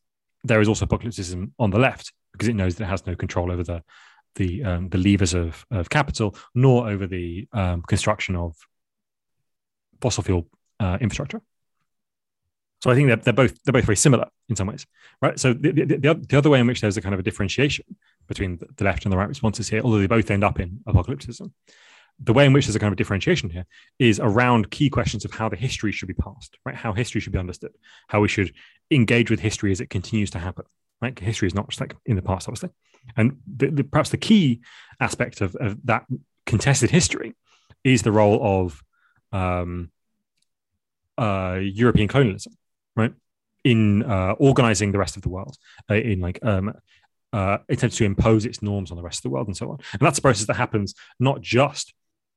[0.44, 3.52] there is also apocalypticism on the left because it knows that it has no control
[3.52, 3.84] over the
[4.36, 8.56] the um, the levers of of capital, nor over the um, construction of
[10.02, 10.48] fossil fuel
[10.80, 11.42] uh, infrastructure.
[12.82, 14.86] So I think that they're both they're both very similar in some ways,
[15.22, 15.40] right?
[15.40, 17.86] So the, the, the, the other way in which there's a kind of a differentiation
[18.28, 21.52] between the left and the right responses here, although they both end up in apocalypticism,
[22.20, 23.66] the way in which there's a kind of differentiation here
[24.00, 26.76] is around key questions of how the history should be passed, right?
[26.76, 27.74] How history should be understood,
[28.08, 28.54] how we should
[28.92, 30.66] engage with history as it continues to happen,
[31.02, 31.18] right?
[31.18, 32.70] History is not just like in the past, obviously.
[33.18, 34.62] And the, the, perhaps the key
[35.00, 36.06] aspect of, of, that
[36.46, 37.34] contested history
[37.84, 38.84] is the role of
[39.32, 39.92] um,
[41.18, 42.54] uh, European colonialism,
[42.96, 43.14] right?
[43.64, 45.58] In uh, organizing the rest of the world,
[45.90, 46.74] uh, in like um,
[47.34, 49.78] uh, attempts to impose its norms on the rest of the world and so on.
[49.94, 51.94] And that's a process that happens not just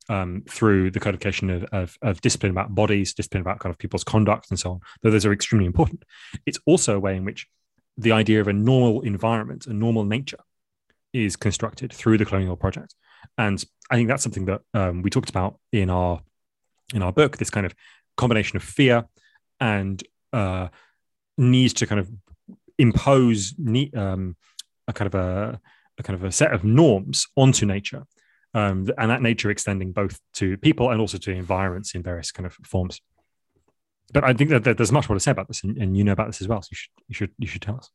[0.08, 4.04] um, through the codification of, of, of, discipline about bodies, discipline about kind of people's
[4.04, 6.02] conduct and so on, though those are extremely important.
[6.46, 7.46] It's also a way in which
[7.98, 10.38] the idea of a normal environment, a normal nature,
[11.12, 12.94] is constructed through the colonial project.
[13.36, 16.20] And I think that's something that um, we talked about in our
[16.94, 17.36] in our book.
[17.36, 17.74] This kind of
[18.16, 19.04] combination of fear
[19.60, 20.68] and uh,
[21.36, 22.10] needs to kind of
[22.78, 23.54] impose
[23.96, 24.36] um,
[24.86, 25.60] a kind of a,
[25.98, 28.04] a, kind of a set of norms onto nature
[28.54, 32.46] um, and that nature extending both to people and also to environments in various kind
[32.46, 33.00] of forms.
[34.12, 36.12] But I think that, there's much more to say about this, and, and, you know
[36.12, 36.62] about this as well.
[36.62, 37.90] So you should you should you should tell us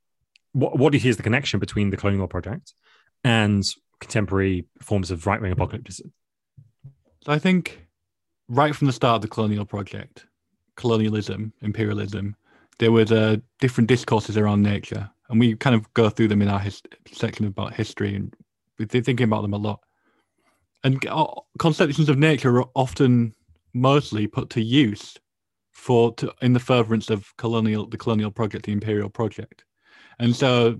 [0.51, 2.73] what what do you see as the connection between the colonial project
[3.23, 3.63] and
[3.99, 6.11] contemporary forms of right wing apocalypticism?
[7.23, 7.87] So I think
[8.49, 10.25] right from the start of the colonial project,
[10.75, 12.35] colonialism, imperialism,
[12.79, 16.49] there were the different discourses around nature, and we kind of go through them in
[16.49, 16.81] our his-
[17.11, 18.35] section about history, and
[18.77, 19.79] we're thinking about them a lot
[20.83, 21.25] and uh,
[21.59, 23.33] conceptions of nature are often
[23.73, 25.17] mostly put to use
[25.71, 29.65] for to, in the furtherance of colonial the colonial project the imperial project
[30.19, 30.79] and so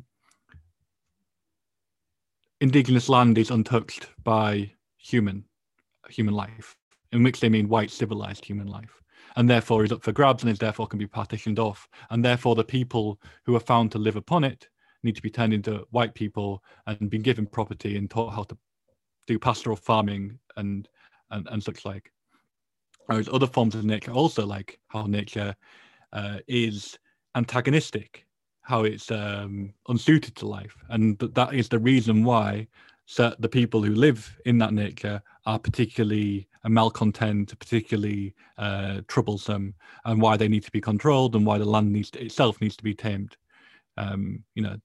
[2.64, 5.44] indigenous land is untouched by human
[6.08, 6.78] human life
[7.12, 9.02] in which they mean white civilized human life
[9.36, 12.56] and therefore is up for grabs and is therefore can be partitioned off and therefore
[12.56, 14.70] the people who are found to live upon it
[15.04, 18.58] need to be turned into white people and be given property and taught how to
[19.28, 20.88] do pastoral farming and
[21.32, 22.14] and, and such like.
[23.08, 25.54] Whereas other forms of nature also like how nature
[26.14, 26.98] uh, is
[27.36, 28.26] antagonistic,
[28.64, 32.68] how it's um, unsuited to life, and th- that is the reason why
[33.06, 39.74] so the people who live in that nature are particularly uh, malcontent, particularly uh, troublesome,
[40.06, 42.78] and why they need to be controlled, and why the land needs to, itself needs
[42.78, 43.36] to be tamed.
[43.98, 44.78] Um, you know,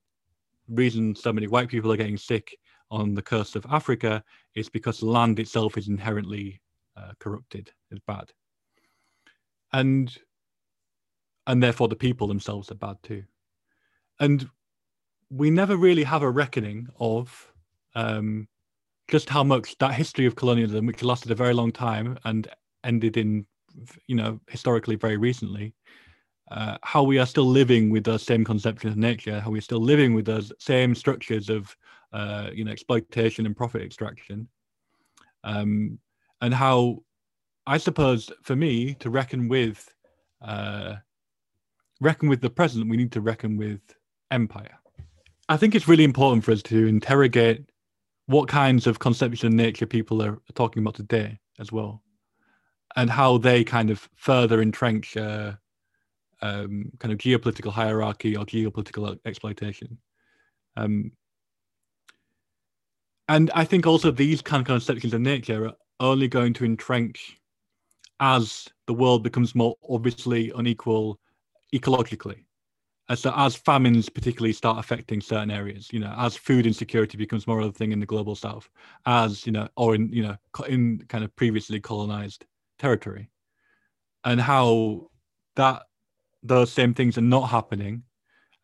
[0.69, 2.59] reason so many white people are getting sick
[2.91, 4.23] on the coast of Africa
[4.55, 6.61] is because the land itself is inherently
[6.97, 8.33] uh, corrupted, is bad,
[9.73, 10.17] and
[11.47, 13.23] and therefore the people themselves are bad too,
[14.21, 14.49] and
[15.31, 17.53] we never really have a reckoning of
[17.95, 18.49] um,
[19.09, 22.49] just how much that history of colonialism, which lasted a very long time and
[22.85, 23.47] ended in,
[24.07, 25.75] you know, historically very recently,
[26.51, 29.81] uh, how we are still living with those same conceptions of nature, how we're still
[29.81, 31.75] living with those same structures of
[32.13, 34.49] uh, you know exploitation and profit extraction,
[35.45, 35.99] um,
[36.41, 37.03] and how
[37.67, 39.95] I suppose for me to reckon with
[40.41, 40.95] uh,
[42.01, 43.81] reckon with the present, we need to reckon with
[44.31, 44.79] empire.
[45.49, 47.71] I think it's really important for us to interrogate
[48.27, 52.03] what kinds of conceptions of nature people are talking about today as well,
[52.97, 55.53] and how they kind of further entrench uh,
[56.43, 59.99] um, kind of geopolitical hierarchy or geopolitical exploitation.
[60.77, 61.13] Um,
[63.29, 67.39] and I think also these kind of conceptions of nature are only going to entrench
[68.21, 71.19] as the world becomes more obviously unequal
[71.75, 72.45] ecologically.
[73.15, 77.61] So as famines particularly start affecting certain areas, you know, as food insecurity becomes more
[77.61, 78.69] of a thing in the global south,
[79.07, 80.37] as, you know, or in, you know,
[80.69, 82.45] in kind of previously colonized
[82.79, 83.31] territory.
[84.25, 85.09] And how
[85.57, 85.85] that
[86.43, 88.03] those same things are not happening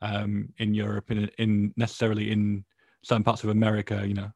[0.02, 2.64] um, in Europe, in, in necessarily in
[3.02, 4.30] certain parts of America, you know,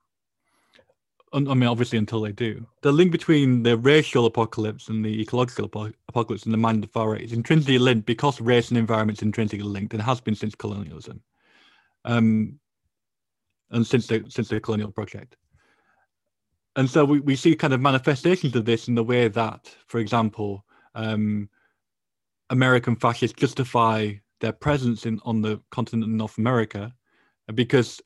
[1.32, 2.66] I mean, obviously, until they do.
[2.82, 5.66] The link between the racial apocalypse and the ecological
[6.08, 9.18] apocalypse and the mind of the far right is intrinsically linked because race and environment
[9.18, 11.22] is intrinsically linked and has been since colonialism.
[12.04, 12.58] Um,
[13.70, 15.36] and since the since the colonial project.
[16.76, 19.98] And so we, we see kind of manifestations of this in the way that, for
[19.98, 20.64] example,
[20.94, 21.48] um,
[22.50, 26.94] American fascists justify their presence in on the continent of North America
[27.54, 28.00] because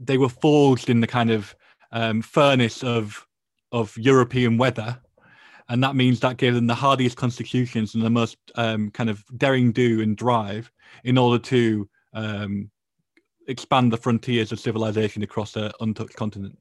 [0.00, 1.54] they were forged in the kind of
[1.92, 3.26] um, furnace of
[3.72, 4.98] of European weather,
[5.68, 9.24] and that means that gave them the hardiest constitutions and the most um, kind of
[9.36, 10.70] daring do and drive
[11.04, 12.70] in order to um,
[13.48, 16.58] expand the frontiers of civilization across the untouched continent.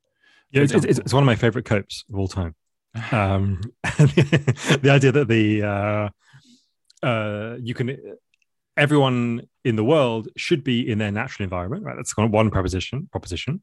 [0.51, 2.55] Yeah, it's, it's, it's, one of my favorite copes of all time.
[3.11, 6.09] Um, the idea that the uh,
[7.05, 7.97] uh, you can
[8.77, 11.95] everyone in the world should be in their natural environment, right?
[11.95, 13.09] That's one proposition.
[13.11, 13.61] Proposition.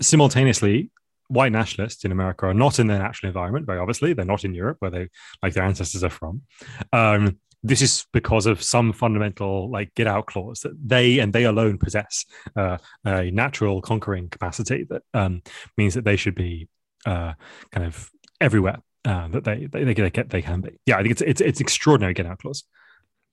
[0.00, 0.90] Simultaneously,
[1.28, 3.66] white nationalists in America are not in their natural environment.
[3.66, 5.08] Very obviously, they're not in Europe, where they
[5.42, 6.42] like their ancestors are from.
[6.92, 11.44] Um, this is because of some fundamental like get out clause that they and they
[11.44, 15.42] alone possess uh, a natural conquering capacity that um,
[15.76, 16.68] means that they should be
[17.06, 17.32] uh,
[17.72, 20.78] kind of everywhere uh, that they they, they, they, can be.
[20.86, 22.64] Yeah, I think it's it's it's extraordinary get out clause.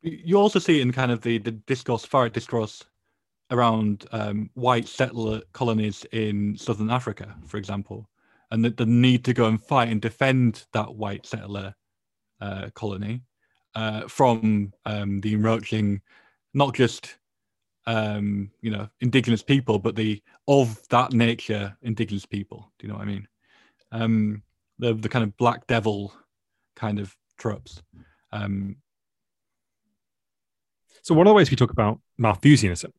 [0.02, 2.84] You also see in kind of the, the discourse, far discourse
[3.54, 8.10] around um, white settler colonies in southern Africa, for example,
[8.52, 11.74] and the, the need to go and fight and defend that white settler
[12.42, 13.22] uh, colony
[13.76, 16.02] uh, from um, the encroaching,
[16.54, 17.18] not just
[17.86, 22.72] um, you know indigenous people, but the of that nature indigenous people.
[22.80, 23.28] Do you know what I mean?
[23.92, 24.44] Um,
[24.80, 26.14] the the kind of black devil
[26.76, 27.82] kind of tropes.
[28.32, 28.78] Um,
[31.04, 32.92] so one of the ways we talk about Malthusianism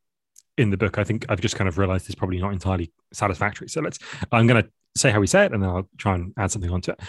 [0.57, 3.69] in the book, I think I've just kind of realized is probably not entirely satisfactory.
[3.69, 3.99] So let's
[4.31, 6.71] I'm going to say how we say it, and then I'll try and add something
[6.71, 7.01] onto it.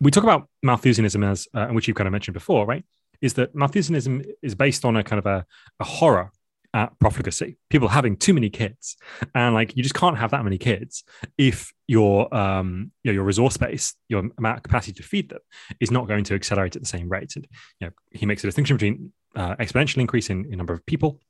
[0.00, 2.84] We talk about Malthusianism as, uh, which you've kind of mentioned before, right?
[3.20, 5.46] Is that Malthusianism is based on a kind of a,
[5.78, 6.32] a horror
[6.74, 8.96] at profligacy, people having too many kids,
[9.34, 11.04] and like you just can't have that many kids
[11.36, 15.40] if your um you know, your resource base, your amount of capacity to feed them
[15.80, 17.36] is not going to accelerate at the same rate.
[17.36, 17.46] And
[17.78, 21.20] you know, he makes a distinction between uh, exponential increase in, in number of people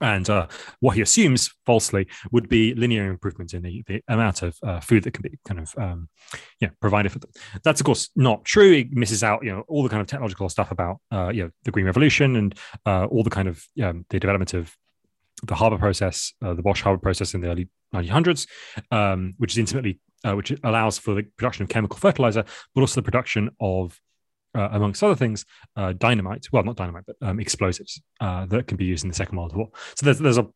[0.00, 0.46] and uh,
[0.80, 5.04] what he assumes falsely would be linear improvement in the, the amount of uh, food
[5.04, 6.08] that can be kind of um,
[6.60, 7.30] yeah provided for them.
[7.64, 8.72] That's of course not true.
[8.72, 11.50] It misses out you know all the kind of technological stuff about uh, you know
[11.64, 14.74] the green revolution and uh, all the kind of um, the development of
[15.44, 18.46] the Haber process, uh, the Bosch Haber process in the early 1900s,
[18.90, 23.00] um, which is intimately uh, which allows for the production of chemical fertilizer, but also
[23.00, 23.98] the production of
[24.58, 25.44] uh, amongst other things,
[25.76, 26.46] uh, dynamite.
[26.52, 29.54] Well, not dynamite, but um, explosives uh, that can be used in the Second World
[29.54, 29.68] War.
[29.94, 30.48] So there's there's a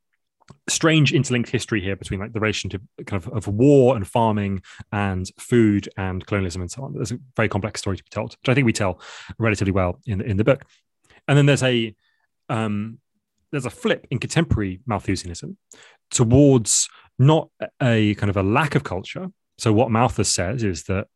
[0.69, 4.63] strange interlinked history here between like the relation to kind of, of war and farming
[4.91, 6.93] and food and colonialism and so on.
[6.95, 9.01] There's a very complex story to be told, which I think we tell
[9.39, 10.65] relatively well in the, in the book.
[11.29, 11.95] And then there's a
[12.49, 12.99] um,
[13.53, 15.57] there's a flip in contemporary Malthusianism
[16.11, 16.89] towards
[17.19, 17.49] not
[17.81, 19.29] a kind of a lack of culture.
[19.59, 21.07] So what Malthus says is that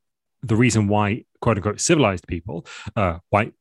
[0.42, 3.52] the reason why quote unquote civilized people, uh, white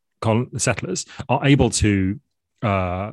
[0.58, 2.20] settlers, are able to
[2.62, 3.12] uh,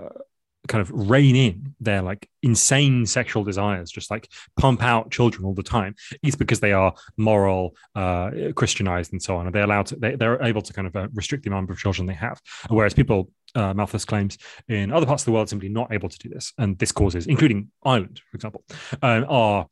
[0.69, 5.55] kind of rein in their like insane sexual desires, just like pump out children all
[5.55, 9.47] the time, is because they are moral, uh, Christianized, and so on.
[9.47, 11.79] And they're allowed to, they, they're able to kind of uh, restrict the number of
[11.79, 12.41] children they have.
[12.69, 16.19] Whereas people, uh, Malthus claims, in other parts of the world simply not able to
[16.19, 18.65] do this, and this causes, including Ireland, for example,
[19.03, 19.67] um, are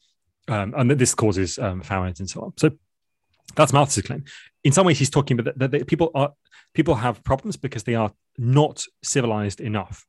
[0.48, 2.52] um, and that this causes um, famines and so on.
[2.56, 2.70] So
[3.54, 4.24] that's Malthus's claim.
[4.64, 6.32] In some ways, he's talking about that, that people are
[6.74, 10.06] people have problems because they are not civilized enough.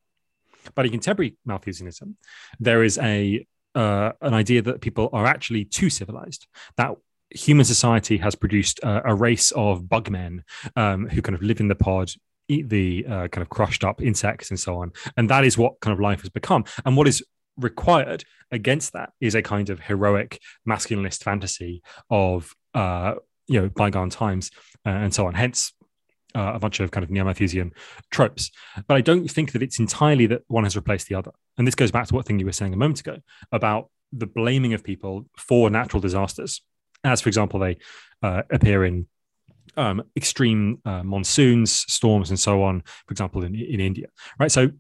[0.76, 2.16] But in contemporary Malthusianism,
[2.60, 6.48] there is a uh, an idea that people are actually too civilized.
[6.78, 6.92] That
[7.30, 10.44] human society has produced a race of bugmen
[10.76, 12.12] um, who kind of live in the pod,
[12.50, 15.80] eat the uh, kind of crushed up insects and so on, and that is what
[15.80, 16.66] kind of life has become.
[16.86, 17.24] And what is
[17.58, 23.16] required against that is a kind of heroic masculinist fantasy of uh,
[23.52, 24.52] you know bygone times
[24.86, 25.34] uh, and so on.
[25.34, 25.74] Hence,
[26.36, 27.74] uh, a bunch of kind of neo-Malthusian
[28.10, 28.52] tropes.
[28.88, 31.32] But I don't think that it's entirely that one has replaced the other.
[31.58, 33.18] And this goes back to what thing you were saying a moment ago
[33.52, 36.62] about the blaming of people for natural disasters,
[37.04, 37.78] as for example they
[38.24, 39.08] uh, appear in
[39.78, 42.82] um, extreme uh, monsoons, storms, and so on.
[43.08, 44.08] For example, in in India,
[44.40, 44.52] right?
[44.52, 44.72] So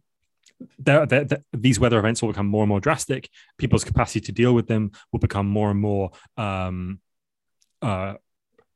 [0.80, 3.30] they're, they're, they're, these weather events will become more and more drastic.
[3.58, 7.00] People's capacity to deal with them will become more and more um,
[7.82, 8.16] uh,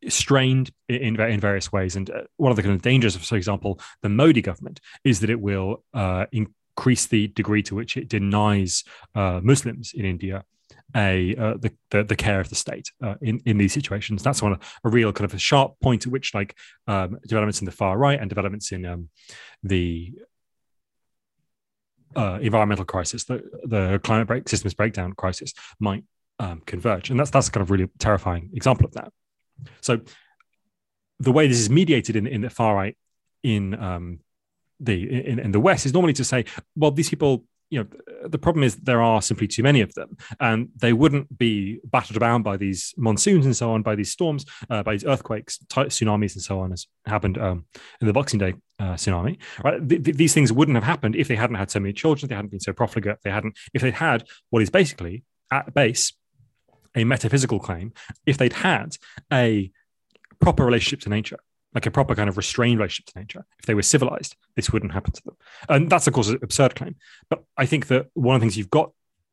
[0.09, 1.95] strained in, in various ways.
[1.95, 5.19] And uh, one of the kind of dangers of, for example, the Modi government is
[5.19, 8.83] that it will uh, increase the degree to which it denies
[9.15, 10.43] uh, Muslims in India
[10.95, 14.23] a uh, the, the, the care of the state uh, in in these situations.
[14.23, 16.55] That's one a real kind of a sharp point at which like
[16.87, 19.09] um, developments in the far right and developments in um,
[19.63, 20.13] the
[22.15, 26.03] uh, environmental crisis, the, the climate break systems breakdown crisis might
[26.39, 27.09] um, converge.
[27.09, 29.11] And that's that's kind of really terrifying example of that.
[29.81, 30.01] So
[31.19, 32.97] the way this is mediated in, in the far right
[33.43, 34.19] in um,
[34.79, 36.45] the in, in the West is normally to say,
[36.75, 40.17] well, these people you know the problem is there are simply too many of them.
[40.39, 44.45] And they wouldn't be battered around by these monsoons and so on by these storms
[44.69, 47.65] uh, by these earthquakes tsunamis and so on as happened um,
[48.01, 49.87] in the boxing day uh, tsunami right?
[49.87, 52.35] Th- th- these things wouldn't have happened if they hadn't had so many children they
[52.35, 56.13] hadn't been so profligate they hadn't if they'd had what is basically at base
[56.95, 57.93] a metaphysical claim
[58.25, 58.97] if they'd had
[59.31, 59.71] a
[60.39, 61.39] proper relationship to nature
[61.75, 63.45] like a proper kind of restrained relationship to nature.
[63.59, 65.35] If they were civilized, this wouldn't happen to them.
[65.67, 66.95] And that's, of course, an absurd claim.
[67.29, 68.91] But I think that one of the things you've got,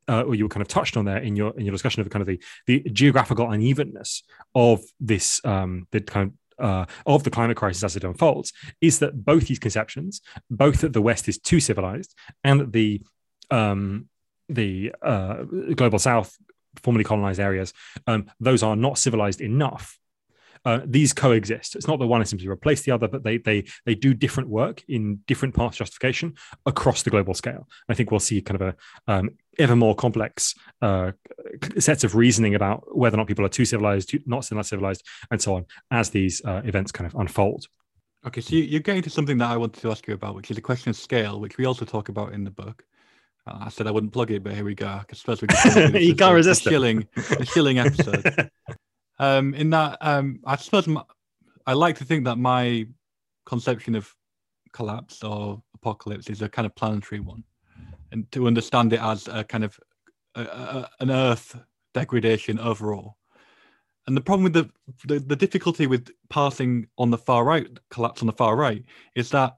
[0.08, 2.10] uh, or you were kind of touched on there in your in your discussion of
[2.10, 4.24] kind of the, the geographical unevenness
[4.56, 8.98] of this, um, the kind of uh, of the climate crisis as it unfolds is
[8.98, 13.00] that both these conceptions, both that the West is too civilized and that the
[13.52, 14.08] um,
[14.48, 15.44] the uh,
[15.74, 16.36] global South,
[16.82, 17.72] formerly colonized areas,
[18.06, 19.98] um, those are not civilized enough
[20.64, 21.74] uh, these coexist.
[21.74, 24.48] It's not that one has simply replaced the other, but they they they do different
[24.48, 26.34] work in different parts of justification
[26.66, 27.68] across the global scale.
[27.88, 31.12] I think we'll see kind of a um, ever more complex uh,
[31.78, 35.42] sets of reasoning about whether or not people are too civilized, too, not civilized, and
[35.42, 37.66] so on as these uh, events kind of unfold.
[38.24, 40.52] Okay, so you, are getting to something that I wanted to ask you about, which
[40.52, 42.84] is a question of scale, which we also talk about in the book.
[43.46, 44.86] Uh, I said I wouldn't plug it, but here we go.
[44.86, 45.48] I suppose we
[46.00, 47.06] you can't resist a shilling,
[47.38, 48.50] a shilling episode.
[49.18, 51.02] um, in that um, I suppose my,
[51.66, 52.86] I like to think that my
[53.44, 54.14] conception of
[54.72, 57.42] collapse or apocalypse is a kind of planetary one,
[58.12, 59.78] and to understand it as a kind of
[60.36, 61.58] a, a, an Earth
[61.94, 63.16] degradation overall.
[64.06, 64.70] And the problem with the,
[65.06, 68.84] the, the difficulty with passing on the far right collapse on the far right
[69.14, 69.56] is that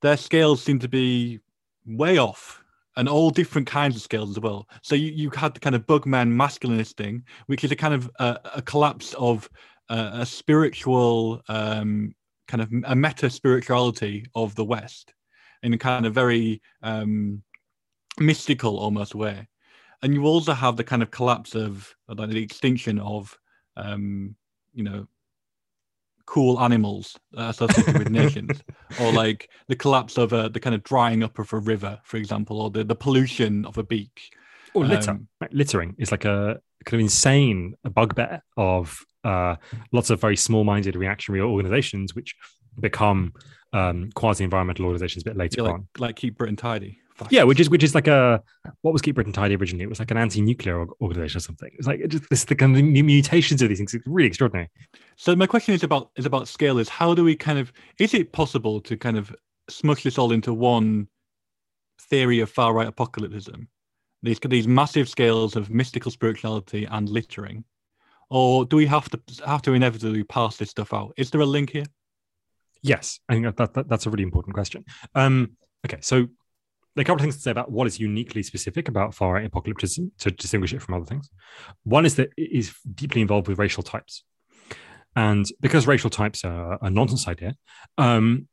[0.00, 1.40] their scales seem to be
[1.84, 2.63] way off
[2.96, 4.68] and all different kinds of scales as well.
[4.82, 8.10] So you, you had the kind of bugman masculinist thing, which is a kind of
[8.18, 9.48] uh, a collapse of
[9.88, 12.14] uh, a spiritual um,
[12.48, 15.14] kind of a meta spirituality of the West
[15.62, 17.42] in a kind of very um,
[18.18, 19.48] mystical almost way.
[20.02, 23.36] And you also have the kind of collapse of like the extinction of
[23.76, 24.36] um,
[24.72, 25.06] you know
[26.26, 28.62] cool animals associated with nations,
[29.00, 32.16] or like the collapse of a, the kind of drying up of a river, for
[32.16, 34.30] example, or the, the pollution of a beach.
[34.74, 35.12] Or litter.
[35.12, 39.56] Um, littering is like a kind of insane bugbear of uh,
[39.92, 42.34] lots of very small-minded reactionary organizations which
[42.78, 43.32] become
[43.72, 45.88] um, quasi-environmental organizations a bit later yeah, like, on.
[45.98, 46.98] Like Keep Britain Tidy.
[47.30, 48.42] Yeah, which is which is like a
[48.82, 49.84] what was Keep Britain Tidy originally?
[49.84, 51.70] It was like an anti-nuclear organization or something.
[51.74, 53.94] It's like it just this the kind of mutations of these things.
[53.94, 54.68] It's really extraordinary.
[55.16, 56.78] So my question is about is about scale.
[56.78, 59.34] Is how do we kind of is it possible to kind of
[59.70, 61.08] smush this all into one
[62.00, 63.68] theory of far right apocalypticism?
[64.22, 67.64] These these massive scales of mystical spirituality and littering,
[68.28, 71.14] or do we have to have to inevitably pass this stuff out?
[71.16, 71.86] Is there a link here?
[72.82, 74.84] Yes, I think that, that that's a really important question.
[75.14, 75.52] Um,
[75.86, 76.26] okay, so
[76.94, 79.34] there are a couple of things to say about what is uniquely specific about far
[79.34, 81.28] right apocalypticism to distinguish it from other things.
[81.82, 84.22] One is that it is deeply involved with racial types.
[85.16, 87.54] And because racial types are a nonsense idea,
[87.98, 88.48] um,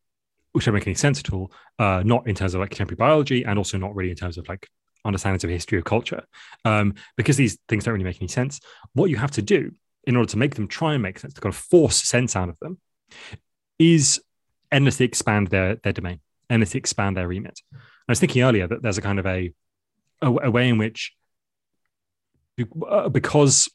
[0.53, 3.43] which don't make any sense at all, uh, not in terms of like contemporary biology
[3.43, 4.67] and also not really in terms of like
[5.05, 6.23] understandings of history of culture,
[6.65, 8.59] um, because these things don't really make any sense,
[8.93, 9.71] what you have to do
[10.05, 12.49] in order to make them try and make sense, to kind of force sense out
[12.49, 12.79] of them,
[13.77, 14.21] is
[14.71, 16.19] endlessly expand their, their domain,
[16.49, 17.59] endlessly expand their remit.
[18.07, 19.53] I was thinking earlier that there's a kind of a
[20.21, 21.13] a, a way in which
[22.87, 23.69] uh, because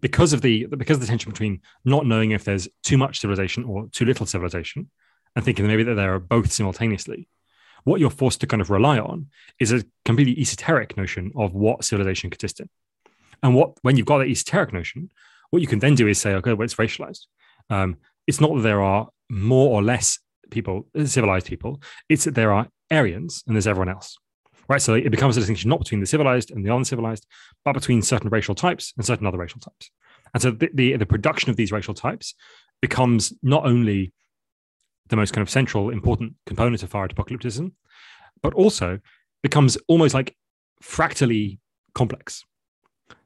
[0.00, 3.64] because of the because of the tension between not knowing if there's too much civilization
[3.64, 4.90] or too little civilization
[5.36, 7.28] and thinking maybe that there are both simultaneously
[7.84, 9.26] what you're forced to kind of rely on
[9.58, 12.68] is a completely esoteric notion of what civilization consists in.
[13.42, 15.10] And what when you've got that esoteric notion
[15.50, 17.26] what you can then do is say okay well it's racialized.
[17.68, 20.18] Um, it's not that there are more or less
[20.50, 21.80] people, civilized people.
[22.08, 24.18] It's that there are Aryans and there's everyone else.
[24.68, 24.82] Right.
[24.82, 27.26] So it becomes a distinction not between the civilized and the uncivilized,
[27.64, 29.90] but between certain racial types and certain other racial types.
[30.32, 32.34] And so the, the, the production of these racial types
[32.80, 34.12] becomes not only
[35.08, 37.72] the most kind of central important component of right apocalypticism,
[38.42, 39.00] but also
[39.42, 40.36] becomes almost like
[40.80, 41.58] fractally
[41.94, 42.44] complex.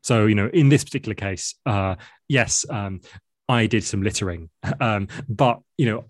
[0.02, 1.96] So, you know, in this particular case, uh,
[2.28, 3.00] yes, um,
[3.48, 4.50] I did some littering.
[4.80, 6.04] Um, but, you know,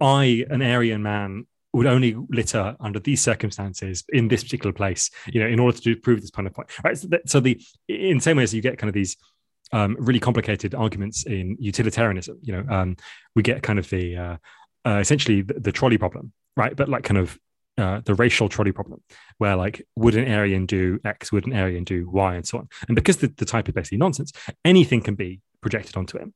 [0.00, 5.40] I, an Aryan man, would only litter under these circumstances in this particular place, you
[5.40, 6.70] know, in order to prove this kind of point.
[6.82, 6.96] Right.
[6.96, 9.16] So, so the in some ways you get kind of these
[9.72, 12.38] um, really complicated arguments in utilitarianism.
[12.40, 12.96] You know, um,
[13.34, 14.36] we get kind of the uh,
[14.86, 16.74] uh, essentially the, the trolley problem, right?
[16.74, 17.38] But like kind of
[17.76, 19.02] uh, the racial trolley problem,
[19.38, 22.68] where like would an Aryan do X, would an Aryan do Y, and so on.
[22.88, 24.32] And because the, the type is basically nonsense,
[24.64, 26.28] anything can be projected onto it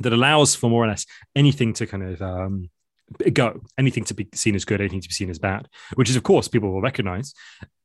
[0.00, 1.04] that allows for more or less
[1.36, 2.70] anything to kind of um,
[3.34, 6.16] go, anything to be seen as good, anything to be seen as bad, which is,
[6.16, 7.34] of course, people will recognize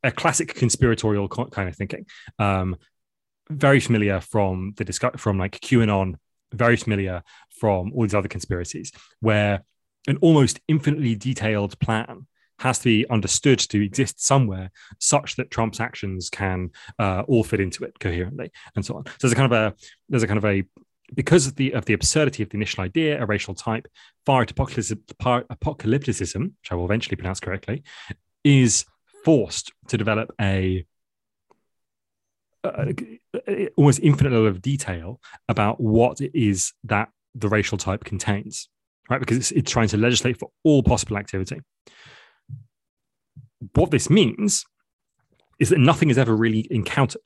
[0.03, 2.05] a classic conspiratorial kind of thinking.
[2.39, 2.77] Um,
[3.49, 6.15] very familiar from the discuss from like QAnon,
[6.53, 7.23] very familiar
[7.59, 9.65] from all these other conspiracies, where
[10.07, 12.25] an almost infinitely detailed plan
[12.59, 17.59] has to be understood to exist somewhere such that Trump's actions can uh, all fit
[17.59, 19.05] into it coherently and so on.
[19.05, 19.75] So there's a kind of a
[20.09, 20.63] there's a kind of a
[21.13, 23.87] because of the of the absurdity of the initial idea, a racial type,
[24.25, 27.83] far apocalypticism, which I will eventually pronounce correctly,
[28.43, 28.85] is
[29.23, 30.85] forced to develop a,
[32.63, 32.95] a,
[33.47, 38.69] a almost infinite level of detail about what it is that the racial type contains,
[39.09, 39.19] right?
[39.19, 41.59] Because it's, it's trying to legislate for all possible activity.
[43.75, 44.65] What this means
[45.59, 47.21] is that nothing is ever really encountered.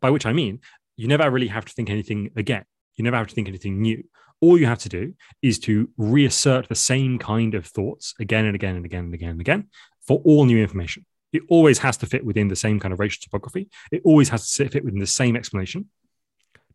[0.00, 0.60] By which I mean,
[0.96, 2.64] you never really have to think anything again.
[2.96, 4.04] You never have to think anything new.
[4.40, 8.54] All you have to do is to reassert the same kind of thoughts again and
[8.54, 9.68] again and again and again and again
[10.06, 11.04] for all new information.
[11.32, 13.68] It always has to fit within the same kind of racial topography.
[13.90, 15.88] It always has to fit within the same explanation.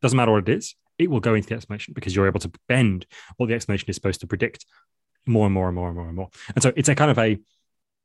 [0.02, 2.52] Doesn't matter what it is, it will go into the explanation because you're able to
[2.68, 3.06] bend
[3.38, 4.66] what the explanation is supposed to predict
[5.26, 6.30] more and more and more and more and more.
[6.54, 7.40] And so it's a kind of a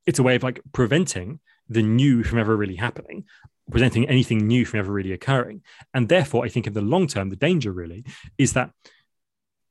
[0.08, 1.38] it's a way of like preventing
[1.68, 3.24] the new from ever really happening,
[3.70, 5.60] presenting anything new from ever really occurring.
[5.92, 8.06] And therefore, I think in the long term, the danger really
[8.38, 8.70] is that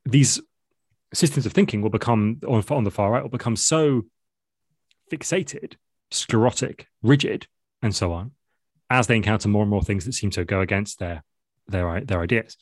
[0.06, 0.40] these
[1.12, 4.04] systems of thinking will become, on, the far right, will become so
[5.12, 5.74] fixated,
[6.12, 7.48] sclerotic, rigid,
[7.82, 8.32] and so on,
[8.92, 11.24] as they encounter more and more things that seem to go against their
[11.68, 12.58] their their ideas,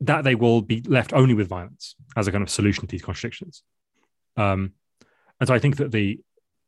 [0.00, 3.02] that they will be left only with violence as a kind of solution to these
[3.02, 3.64] contradictions.
[4.36, 4.72] Um,
[5.40, 6.20] and so I think that the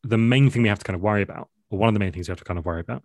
[0.03, 2.13] the main thing we have to kind of worry about, or one of the main
[2.13, 3.03] things we have to kind of worry about,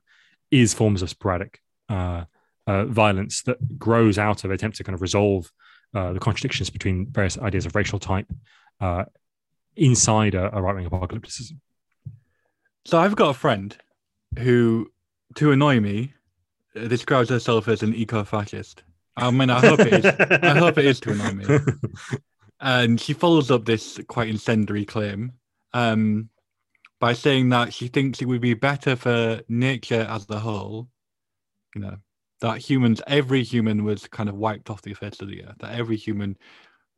[0.52, 1.60] is forms of sporadic
[1.90, 2.26] uh,
[2.68, 5.52] uh, violence that grows out of attempts to kind of resolve
[5.94, 8.32] uh, the contradictions between various ideas of racial type
[8.80, 9.06] uh,
[9.76, 11.58] inside a, a right wing apocalypticism.
[12.86, 13.76] So I've got a friend
[14.38, 14.92] who,
[15.36, 16.14] to annoy me,
[16.74, 18.84] describes herself as an eco-fascist.
[19.16, 20.06] I mean, I hope it is.
[20.06, 21.46] I hope it is to annoy me.
[22.64, 25.34] And she follows up this quite incendiary claim
[25.74, 26.30] um,
[27.00, 30.88] by saying that she thinks it would be better for nature as a whole,
[31.76, 31.98] you know,
[32.42, 35.78] that humans, every human was kind of wiped off the face of the earth, that
[35.78, 36.38] every human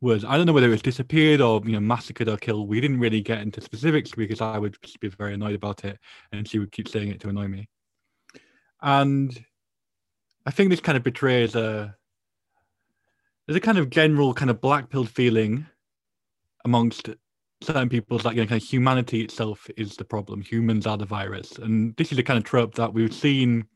[0.00, 2.68] was, I don't know whether it was disappeared or, you know, massacred or killed.
[2.68, 5.98] We didn't really get into specifics because I would be very annoyed about it
[6.32, 7.68] and she would keep saying it to annoy me.
[8.82, 9.44] And
[10.44, 11.96] I think this kind of betrays a,
[13.46, 15.66] there's a kind of general kind of black pilled feeling
[16.64, 17.08] amongst
[17.66, 20.40] certain people's like you know, kind of humanity itself is the problem.
[20.40, 23.66] Humans are the virus, and this is a kind of trope that we've seen.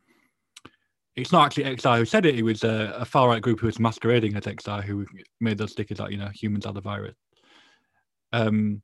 [1.16, 3.66] It's not actually XR who said it; it was a, a far right group who
[3.66, 5.07] was masquerading as XR who
[5.41, 7.16] made those stickers that you know humans are the virus.
[8.32, 8.82] Um,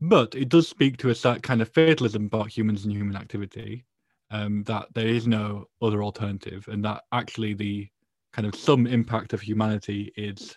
[0.00, 3.84] but it does speak to a certain kind of fatalism about humans and human activity.
[4.30, 7.88] Um, that there is no other alternative, and that actually the
[8.32, 10.56] kind of some impact of humanity is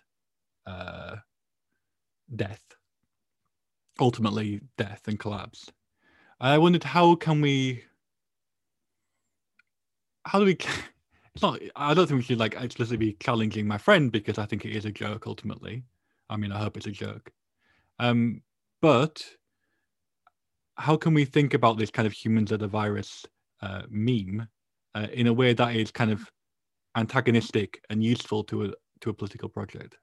[0.66, 1.16] uh,
[2.36, 2.62] death
[4.02, 5.72] ultimately death and collapse.
[6.40, 7.84] I wondered how can we
[10.26, 10.58] how do we
[11.36, 14.46] it's not I don't think we should like explicitly be challenging my friend because I
[14.46, 15.84] think it is a joke ultimately.
[16.30, 17.32] I mean I hope it's a joke.
[18.00, 18.42] Um
[18.82, 19.24] but
[20.76, 23.26] how can we think about this kind of humans are the virus
[23.62, 24.48] uh, meme
[24.96, 26.28] uh, in a way that is kind of
[26.98, 28.72] antagonistic and useful to a
[29.02, 29.98] to a political project?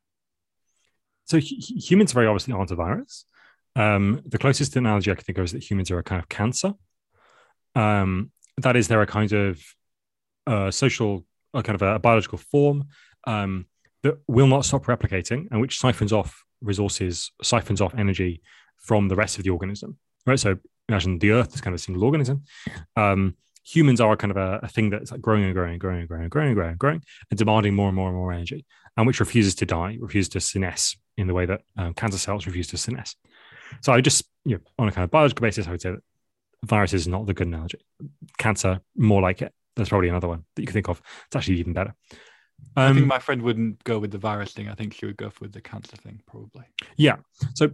[1.24, 3.24] So humans very obviously aren't a virus.
[3.78, 6.28] Um, the closest analogy I can think of is that humans are a kind of
[6.28, 6.74] cancer.
[7.76, 9.62] Um, that is, they're a kind of
[10.48, 11.24] uh, social,
[11.54, 12.88] a kind of a, biological form
[13.28, 13.66] um,
[14.02, 18.42] that will not stop replicating and which siphons off resources, siphons off energy
[18.78, 19.96] from the rest of the organism.
[20.26, 20.40] Right.
[20.40, 20.58] So
[20.88, 22.42] imagine the Earth is kind of a single organism.
[22.96, 26.00] Um, humans are kind of a, a, thing that's like growing and growing and growing
[26.00, 28.32] and growing and growing and growing and growing and demanding more and more and more
[28.32, 28.66] energy,
[28.96, 32.46] and which refuses to die, refuses to senesce in the way that um, cancer cells
[32.46, 33.14] refuse to senesce.
[33.80, 36.02] So I just, you know, on a kind of biological basis, I would say that
[36.64, 37.78] virus is not the good analogy.
[38.38, 39.52] Cancer, more like it.
[39.76, 41.00] There's probably another one that you can think of.
[41.26, 41.94] It's actually even better.
[42.76, 44.68] Um, I think um, my friend wouldn't go with the virus thing.
[44.68, 46.64] I think she would go with the cancer thing, probably.
[46.96, 47.16] Yeah.
[47.54, 47.70] So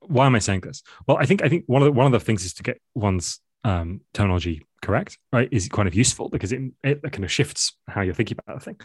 [0.00, 0.82] why am I saying this?
[1.06, 2.80] Well, I think I think one of the, one of the things is to get
[2.94, 5.48] one's um, terminology correct, right?
[5.50, 8.64] Is kind of useful because it, it kind of shifts how you're thinking about the
[8.64, 8.80] thing.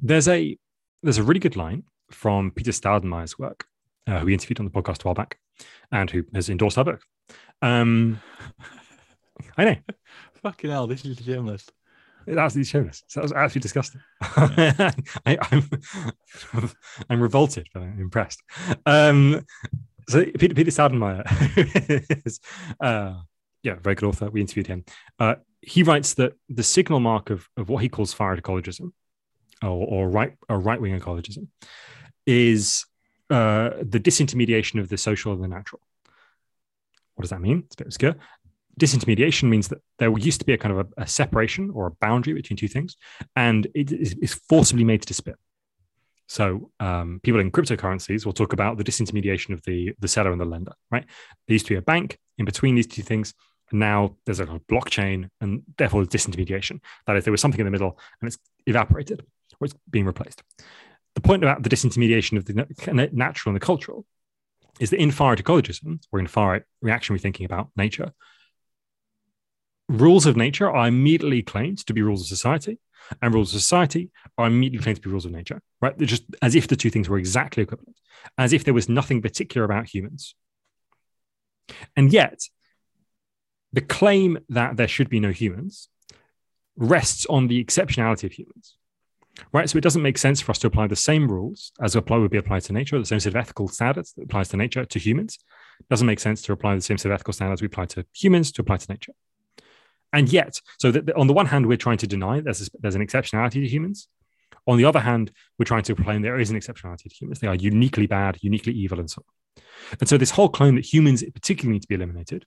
[0.00, 0.56] There's a
[1.02, 3.66] there's a really good line from Peter Staudenmaier's work,
[4.06, 5.38] uh, who we interviewed on the podcast a while back,
[5.92, 7.02] and who has endorsed our book.
[7.62, 8.20] Um,
[9.56, 9.76] I know.
[10.42, 11.66] Fucking hell, this is shameless.
[12.26, 13.02] It's absolutely shameless.
[13.06, 14.00] So that was absolutely disgusting.
[14.22, 15.70] I, I'm,
[17.10, 18.42] I'm revolted, but I'm impressed.
[18.86, 19.44] Um,
[20.08, 22.40] so Peter, Peter Staudenmaier is,
[22.80, 23.14] uh,
[23.62, 24.30] yeah, very good author.
[24.30, 24.84] We interviewed him.
[25.18, 28.92] Uh, he writes that the signal mark of, of what he calls fire ecologism
[29.62, 31.48] or, or right or right wing ecologism
[32.26, 32.84] is
[33.34, 35.80] uh, the disintermediation of the social and the natural.
[37.14, 37.58] What does that mean?
[37.66, 38.16] It's a bit obscure.
[38.80, 41.90] Disintermediation means that there used to be a kind of a, a separation or a
[42.06, 42.96] boundary between two things,
[43.34, 45.38] and it is, forcibly made to disappear.
[46.26, 50.40] So um, people in cryptocurrencies will talk about the disintermediation of the the seller and
[50.40, 50.74] the lender.
[50.94, 51.06] Right?
[51.46, 53.34] There used to be a bank in between these two things.
[53.70, 56.76] And now there's a blockchain, and therefore disintermediation.
[57.06, 59.18] That is, there was something in the middle, and it's evaporated
[59.58, 60.42] or it's being replaced.
[61.14, 64.04] The point about the disintermediation of the natural and the cultural
[64.80, 68.12] is that in far ecologism, or in far reactionary thinking about nature,
[69.88, 72.78] rules of nature are immediately claimed to be rules of society,
[73.20, 75.96] and rules of society are immediately claimed to be rules of nature, right?
[75.96, 77.98] They're just as if the two things were exactly equivalent,
[78.38, 80.34] as if there was nothing particular about humans.
[81.96, 82.40] And yet,
[83.72, 85.88] the claim that there should be no humans
[86.76, 88.76] rests on the exceptionality of humans
[89.52, 89.68] right?
[89.68, 92.30] So it doesn't make sense for us to apply the same rules as apply would
[92.30, 94.98] be applied to nature, the same set of ethical standards that applies to nature to
[94.98, 95.38] humans.
[95.80, 98.06] It doesn't make sense to apply the same set of ethical standards we apply to
[98.14, 99.12] humans to apply to nature.
[100.12, 102.94] And yet, so that on the one hand, we're trying to deny there's, a, there's
[102.94, 104.08] an exceptionality to humans.
[104.66, 107.40] On the other hand, we're trying to proclaim there is an exceptionality to humans.
[107.40, 109.62] They are uniquely bad, uniquely evil, and so on.
[110.00, 112.46] And so this whole claim that humans particularly need to be eliminated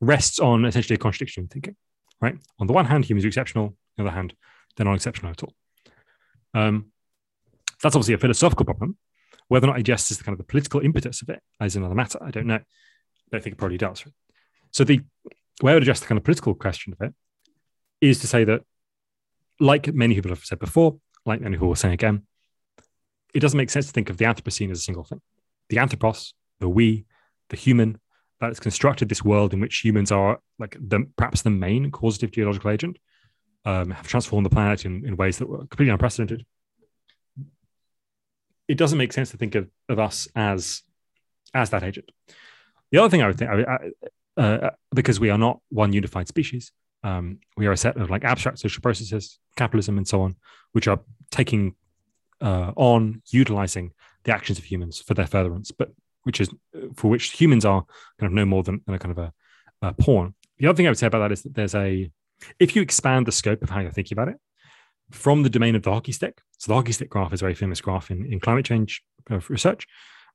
[0.00, 1.76] rests on essentially a contradiction in thinking,
[2.20, 2.36] right?
[2.58, 3.64] On the one hand, humans are exceptional.
[3.64, 4.34] On the other hand,
[4.76, 5.54] they're not exceptional at all.
[6.54, 6.86] Um,
[7.82, 8.96] that's obviously a philosophical problem.
[9.48, 11.94] Whether or not it is the kind of the political impetus of it is another
[11.94, 12.18] matter.
[12.22, 12.54] I don't know.
[12.56, 12.62] I
[13.30, 14.04] don't think it probably does.
[14.70, 15.00] So the
[15.62, 17.14] way I would address the kind of political question of it
[18.00, 18.62] is to say that,
[19.60, 22.26] like many people have said before, like many people will say again,
[23.34, 25.20] it doesn't make sense to think of the Anthropocene as a single thing.
[25.68, 27.04] The anthropos, the we,
[27.48, 27.98] the human,
[28.40, 32.32] that has constructed this world in which humans are like the perhaps the main causative
[32.32, 32.98] geological agent,
[33.64, 36.44] um, have transformed the planet in, in ways that were completely unprecedented.
[38.68, 40.82] It doesn't make sense to think of, of us as
[41.54, 42.10] as that agent.
[42.90, 43.78] The other thing I would think, I,
[44.36, 46.72] I, uh, because we are not one unified species,
[47.04, 50.36] um, we are a set of like abstract social processes, capitalism, and so on,
[50.72, 51.00] which are
[51.30, 51.74] taking
[52.40, 53.92] uh, on utilizing
[54.24, 55.90] the actions of humans for their furtherance, but
[56.22, 56.48] which is
[56.94, 57.84] for which humans are
[58.18, 59.32] kind of no more than, than a kind of a,
[59.82, 60.34] a pawn.
[60.58, 62.10] The other thing I would say about that is that there's a
[62.58, 64.36] if you expand the scope of how you're thinking about it
[65.10, 67.54] from the domain of the hockey stick, so the hockey stick graph is a very
[67.54, 69.02] famous graph in, in climate change
[69.48, 69.86] research,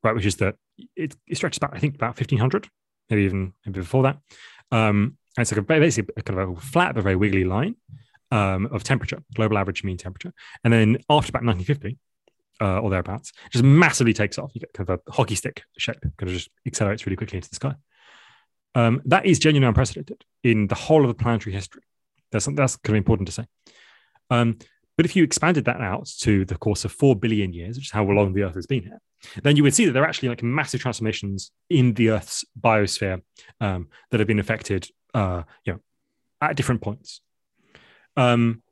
[0.03, 0.15] right?
[0.15, 0.55] Which is that
[0.95, 2.69] it, it stretches back, I think, about 1500,
[3.09, 4.17] maybe even maybe before that.
[4.71, 7.75] Um, and it's like a basically a kind of a flat but very wiggly line
[8.31, 10.33] um, of temperature, global average mean temperature.
[10.63, 11.97] And then after about 1950
[12.59, 14.51] uh, or thereabouts, just massively takes off.
[14.53, 17.49] You get kind of a hockey stick shape, kind of just accelerates really quickly into
[17.49, 17.75] the sky.
[18.75, 21.81] Um, that is genuinely unprecedented in the whole of the planetary history.
[22.31, 23.45] That's something that's kind of important to say.
[24.29, 24.57] Um,
[24.97, 27.91] but if you expanded that out to the course of four billion years, which is
[27.91, 28.99] how long the Earth has been here,
[29.43, 33.21] then you would see that there are actually like massive transformations in the Earth's biosphere
[33.61, 35.79] um, that have been affected, uh, you know,
[36.41, 37.21] at different points.
[38.15, 38.63] Um,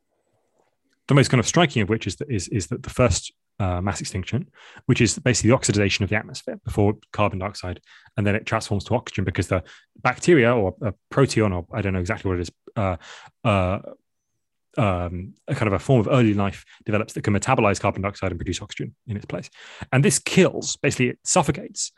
[1.06, 3.80] the most kind of striking of which is that is, is that the first uh,
[3.80, 4.48] mass extinction,
[4.86, 7.80] which is basically the oxidation of the atmosphere before carbon dioxide,
[8.16, 9.62] and then it transforms to oxygen because the
[10.02, 12.96] bacteria or a proteon, or I don't know exactly what it is, uh,
[13.44, 13.78] uh,
[14.78, 18.30] um, a kind of a form of early life develops that can metabolize carbon dioxide
[18.30, 19.48] and produce oxygen in its place.
[19.90, 21.92] And this kills, basically, it suffocates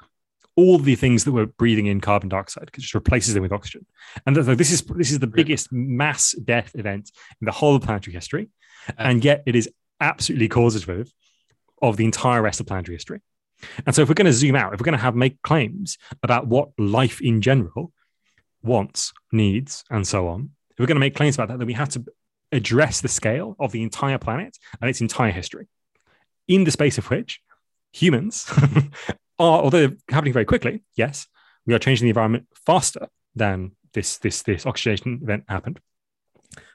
[0.55, 3.53] all the things that were breathing in carbon dioxide because it just replaces them with
[3.53, 3.87] oxygen.
[4.27, 8.15] And this is this is the biggest mass death event in the whole of planetary
[8.15, 8.49] history,
[8.97, 9.69] and yet it is
[10.01, 11.13] absolutely causative
[11.83, 13.21] of the entire rest of planetary history.
[13.87, 15.99] And so, if we're going to zoom out, if we're going to have make claims
[16.23, 17.93] about what life in general
[18.63, 21.73] wants, needs, and so on, if we're going to make claims about that, then we
[21.73, 22.05] have to
[22.53, 25.67] address the scale of the entire planet and its entire history,
[26.47, 27.41] in the space of which
[27.93, 28.47] humans
[29.39, 31.27] are, although happening very quickly, yes,
[31.67, 35.81] we are changing the environment faster than this this this oxidation event happened.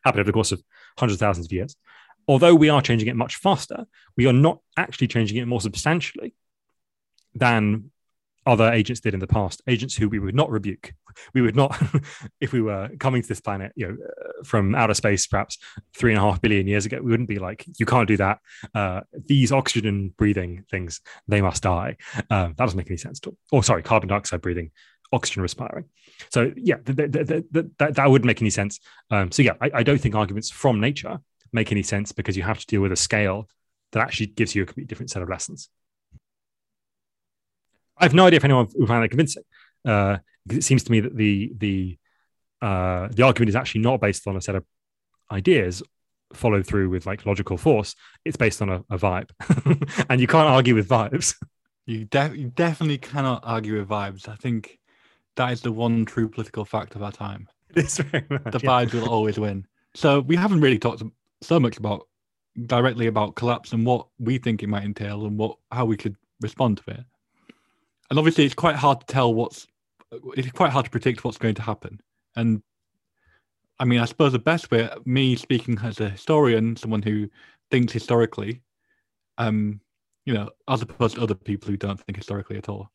[0.04, 0.62] Happened over the course of
[0.98, 1.76] hundreds of thousands of years
[2.28, 3.86] although we are changing it much faster,
[4.18, 6.34] we are not actually changing it more substantially
[7.36, 7.92] than
[8.46, 10.94] other agents did in the past, agents who we would not rebuke.
[11.34, 11.80] We would not,
[12.42, 15.58] if we were coming to this planet, you know, uh, from outer space, perhaps
[15.96, 18.40] three and a half billion years ago, we wouldn't be like, you can't do that.
[18.76, 21.98] Uh, these oxygen breathing things, they must die.
[22.30, 23.38] Um, that doesn't make any sense at all.
[23.52, 24.72] Or sorry, carbon dioxide breathing,
[25.14, 25.86] oxygen respiring.
[26.32, 28.80] So yeah, th- th- th- that, that wouldn't make any sense.
[29.10, 31.20] Um, so yeah, I, I don't think arguments from nature
[31.54, 33.48] make any sense because you have to deal with a scale
[33.92, 35.70] that actually gives you a completely different set of lessons.
[37.98, 39.44] I have no idea if anyone will find that convincing.
[39.86, 41.98] Uh, because it seems to me that the the
[42.62, 44.66] uh, the argument is actually not based on a set of
[45.32, 45.84] ideas
[46.34, 47.96] followed through with like logical force.
[48.26, 49.30] It's based on a, a vibe,
[50.10, 51.36] and you can't argue with vibes.
[51.86, 54.30] You, def- you definitely cannot argue with vibes.
[54.30, 54.80] I think
[55.36, 57.48] that is the one true political fact of our time.
[57.76, 58.70] It is very much, The yeah.
[58.70, 59.66] vibes will always win.
[59.96, 61.02] So we haven't really talked
[61.44, 62.08] so much about
[62.66, 66.16] directly about collapse and what we think it might entail and what how we could
[66.42, 67.04] respond to it.
[68.10, 69.68] And obviously, it's quite hard to tell what's.
[70.38, 72.00] It's quite hard to predict what's going to happen.
[72.36, 72.62] And
[73.80, 77.30] I mean, I suppose the best way, me speaking as a historian, someone who
[77.72, 78.62] thinks historically,
[79.40, 79.82] um,
[80.26, 82.92] you know, as opposed to other people who don't think historically at all,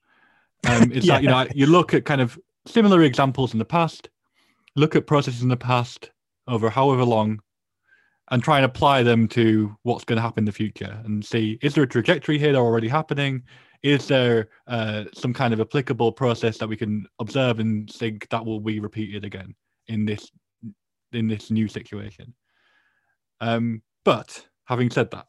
[0.68, 4.08] um, is that you know you look at kind of similar examples in the past,
[4.76, 6.10] look at processes in the past
[6.46, 7.40] over however long,
[8.30, 11.58] and try and apply them to what's going to happen in the future, and see
[11.62, 13.42] is there a trajectory here already happening?
[13.82, 18.44] Is there uh, some kind of applicable process that we can observe and think that
[18.44, 19.54] will be repeated again
[19.86, 20.30] in this
[21.12, 22.34] in this new situation?
[23.40, 25.26] Um, but having said that,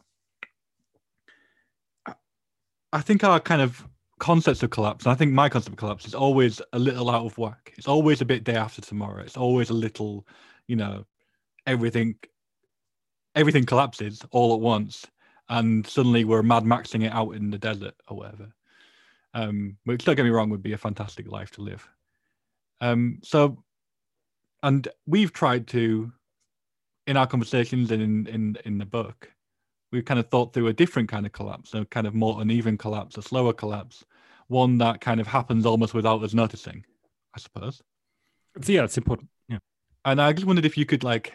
[2.92, 3.88] I think our kind of
[4.20, 7.26] concepts of collapse, and I think my concept of collapse is always a little out
[7.26, 7.74] of whack.
[7.78, 9.22] It's always a bit day after tomorrow.
[9.22, 10.28] It's always a little,
[10.68, 11.06] you know,
[11.68, 12.16] everything
[13.40, 15.06] everything collapses all at once,
[15.48, 18.54] and suddenly we're mad maxing it out in the desert or whatever.
[19.34, 21.88] Um, which don't get me wrong, would be a fantastic life to live.
[22.82, 23.64] Um, so,
[24.64, 26.12] and we've tried to,
[27.08, 29.32] in our conversations and in in in the book,
[29.92, 32.78] we've kind of thought through a different kind of collapse, a kind of more uneven
[32.78, 34.04] collapse, a slower collapse,
[34.48, 36.84] one that kind of happens almost without us noticing,
[37.36, 37.82] I suppose.
[38.62, 39.30] So yeah, it's important.
[39.48, 39.60] Yeah.
[40.06, 41.34] And I just wondered if you could like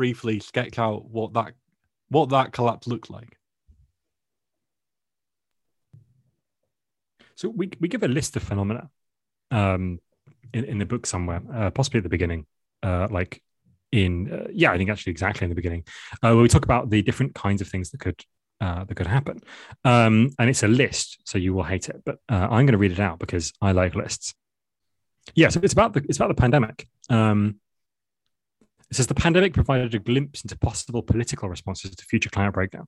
[0.00, 1.52] briefly sketch out what that
[2.08, 3.36] what that collapse looked like.
[7.34, 8.88] So we we give a list of phenomena
[9.50, 10.00] um,
[10.54, 12.46] in, in the book somewhere, uh, possibly at the beginning,
[12.82, 13.42] uh, like
[13.92, 15.84] in uh, yeah, I think actually exactly in the beginning,
[16.22, 18.24] uh, where we talk about the different kinds of things that could
[18.62, 19.40] uh, that could happen,
[19.84, 22.78] um, and it's a list, so you will hate it, but uh, I'm going to
[22.78, 24.34] read it out because I like lists.
[25.34, 26.88] Yeah, so it's about the it's about the pandemic.
[27.10, 27.60] Um,
[28.90, 32.86] it says the pandemic provided a glimpse into possible political responses to future climate breakdown.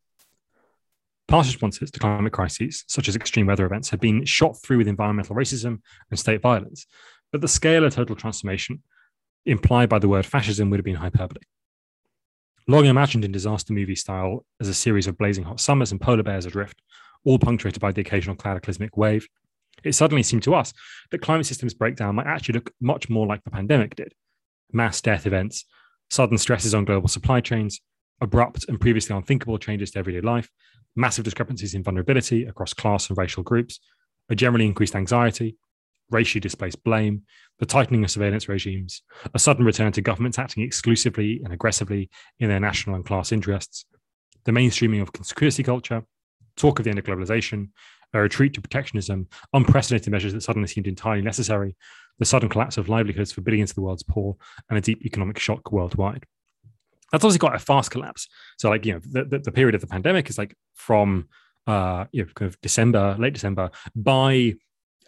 [1.28, 4.88] Past responses to climate crises, such as extreme weather events, have been shot through with
[4.88, 5.80] environmental racism
[6.10, 6.86] and state violence,
[7.30, 8.82] but the scale of total transformation
[9.46, 11.40] implied by the word fascism would have been hyperbole.
[12.68, 16.22] Long imagined in disaster movie style as a series of blazing hot summers and polar
[16.22, 16.82] bears adrift,
[17.24, 19.26] all punctuated by the occasional cataclysmic wave,
[19.84, 20.72] it suddenly seemed to us
[21.10, 24.12] that climate systems breakdown might actually look much more like the pandemic did
[24.72, 25.66] mass death events,
[26.12, 27.80] sudden stresses on global supply chains,
[28.20, 30.50] abrupt and previously unthinkable changes to everyday life,
[30.94, 33.80] massive discrepancies in vulnerability across class and racial groups,
[34.28, 35.56] a generally increased anxiety,
[36.10, 37.22] racially displaced blame,
[37.60, 39.02] the tightening of surveillance regimes,
[39.32, 43.86] a sudden return to governments acting exclusively and aggressively in their national and class interests,
[44.44, 46.04] the mainstreaming of conspiracy culture,
[46.56, 47.70] talk of the end of globalization,
[48.14, 51.76] a retreat to protectionism, unprecedented measures that suddenly seemed entirely necessary,
[52.18, 54.36] the sudden collapse of livelihoods for billions of the world's poor,
[54.68, 56.24] and a deep economic shock worldwide.
[57.10, 58.28] That's obviously quite a fast collapse.
[58.58, 61.28] So, like, you know, the, the, the period of the pandemic is like from,
[61.66, 64.54] uh, you know, kind of December, late December, by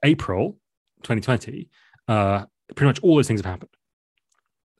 [0.02, 0.58] April
[1.02, 1.70] 2020,
[2.08, 2.44] uh,
[2.74, 3.70] pretty much all those things have happened.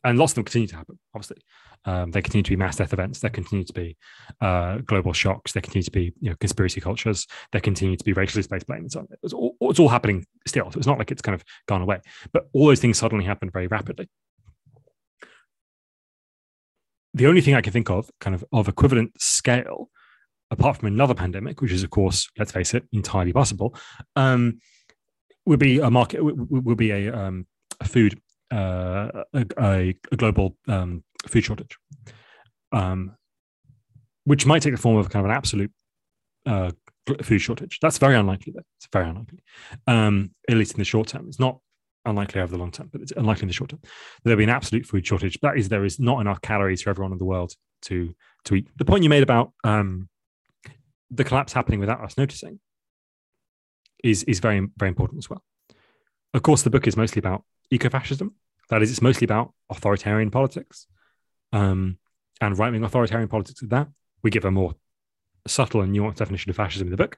[0.03, 1.39] And lots of them continue to happen, obviously.
[1.87, 3.21] Um, there continue to be mass death events.
[3.21, 3.97] There continue to be
[4.41, 5.53] uh, global shocks.
[5.53, 7.27] There continue to be you know, conspiracy cultures.
[7.53, 8.87] There continue to be racially based blame.
[8.87, 10.71] It's all, it's all happening still.
[10.71, 12.01] So it's not like it's kind of gone away.
[12.33, 14.09] But all those things suddenly happened very rapidly.
[17.13, 19.89] The only thing I can think of, kind of of equivalent scale,
[20.51, 23.77] apart from another pandemic, which is of course, let's face it, entirely possible,
[24.17, 24.59] um,
[25.47, 26.25] would be a market.
[26.25, 27.47] Would, would be a, um,
[27.81, 28.21] a food,
[28.51, 31.77] uh, a, a global um, food shortage,
[32.73, 33.17] um,
[34.25, 35.73] which might take the form of kind of an absolute
[36.47, 36.71] uh,
[37.23, 37.79] food shortage.
[37.81, 38.65] That's very unlikely, though.
[38.79, 39.41] It's very unlikely,
[39.87, 41.27] um, at least in the short term.
[41.29, 41.59] It's not
[42.05, 43.81] unlikely over the long term, but it's unlikely in the short term.
[44.23, 45.39] There'll be an absolute food shortage.
[45.41, 48.15] That is, there is not enough calories for everyone in the world to
[48.45, 48.69] to eat.
[48.77, 50.09] The point you made about um,
[51.11, 52.61] the collapse happening without us noticing
[54.03, 55.43] is is very very important as well.
[56.35, 58.35] Of course, the book is mostly about eco-fascism.
[58.71, 60.87] That is, it's mostly about authoritarian politics,
[61.55, 61.99] um,
[62.41, 63.63] and right wing authoritarian politics.
[63.63, 63.89] With that,
[64.23, 64.75] we give a more
[65.47, 67.17] subtle and nuanced definition of fascism in the book.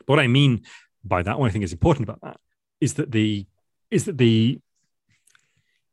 [0.00, 0.62] But what I mean
[1.02, 2.38] by that, what I think is important about that,
[2.80, 3.46] is that the
[3.90, 4.60] is that the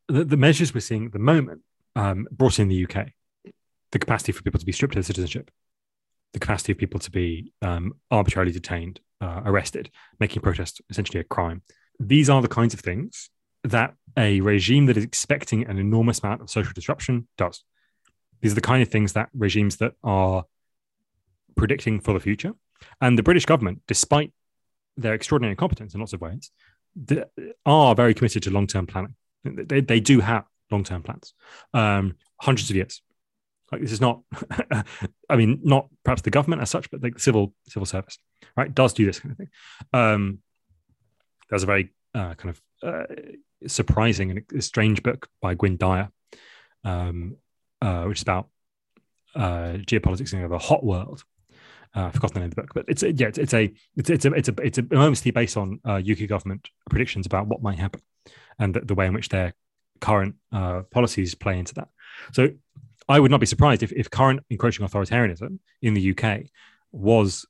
[0.07, 1.61] the, the measures we're seeing at the moment
[1.95, 3.09] um, brought in the UK,
[3.91, 5.49] the capacity for people to be stripped of citizenship,
[6.33, 11.23] the capacity of people to be um, arbitrarily detained, uh, arrested, making protest essentially a
[11.23, 11.61] crime.
[11.99, 13.29] These are the kinds of things
[13.63, 17.63] that a regime that is expecting an enormous amount of social disruption does.
[18.41, 20.45] These are the kind of things that regimes that are
[21.55, 22.53] predicting for the future.
[23.01, 24.31] And the British government, despite
[24.95, 26.51] their extraordinary competence in lots of ways,
[27.65, 29.15] are very committed to long term planning.
[29.43, 31.33] They, they do have long term plans,
[31.73, 33.01] um, hundreds of years.
[33.71, 34.21] Like this is not,
[35.29, 38.17] I mean, not perhaps the government as such, but like the civil civil service,
[38.55, 39.49] right, does do this kind of thing.
[39.93, 40.39] Um,
[41.49, 43.15] there's a very uh, kind of uh,
[43.67, 46.09] surprising and strange book by Gwynne Dyer,
[46.83, 47.37] um,
[47.81, 48.49] uh, which is about
[49.35, 51.23] uh, geopolitics in a hot world.
[51.95, 54.09] Uh, I've forgotten the name of the book, but it's yeah, it's, it's a it's
[54.09, 57.63] it's a it's a it's a mostly based on UK uh, government predictions about what
[57.63, 58.01] might happen
[58.59, 59.53] and the, the way in which their
[59.99, 60.35] current
[60.91, 61.87] policies play into that.
[62.31, 62.49] So
[63.07, 66.43] I would not be surprised if, if current encroaching authoritarianism in the UK
[66.91, 67.45] was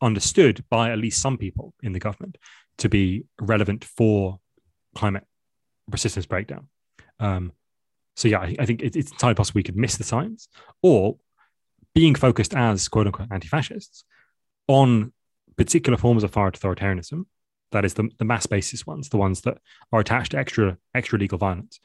[0.00, 2.38] understood by at least some people in the government
[2.78, 4.40] to be relevant for
[4.94, 5.26] climate
[5.90, 6.68] persistence breakdown.
[7.20, 7.52] Um,
[8.16, 10.48] so yeah, I, I think it, it's entirely possible we could miss the science,
[10.82, 11.16] or
[11.94, 14.04] being focused as quote unquote anti-fascists
[14.66, 15.12] on
[15.56, 17.26] particular forms of far authoritarianism,
[17.72, 19.58] that is the, the mass basis ones, the ones that
[19.92, 21.80] are attached to extra extra legal violence,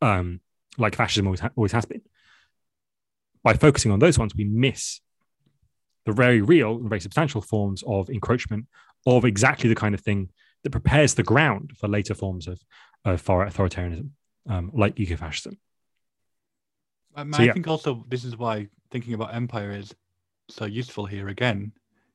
[0.00, 0.40] um,
[0.78, 2.02] like fascism always, ha- always has been.
[3.42, 5.00] By focusing on those ones, we miss
[6.06, 8.66] the very real and very substantial forms of encroachment
[9.06, 10.30] of exactly the kind of thing
[10.62, 12.60] that prepares the ground for later forms of,
[13.04, 14.10] of far authoritarianism,
[14.48, 15.56] um, like ecofascism.
[17.16, 19.94] Um, so, I think also this is why thinking about empire is
[20.48, 21.72] so useful here again,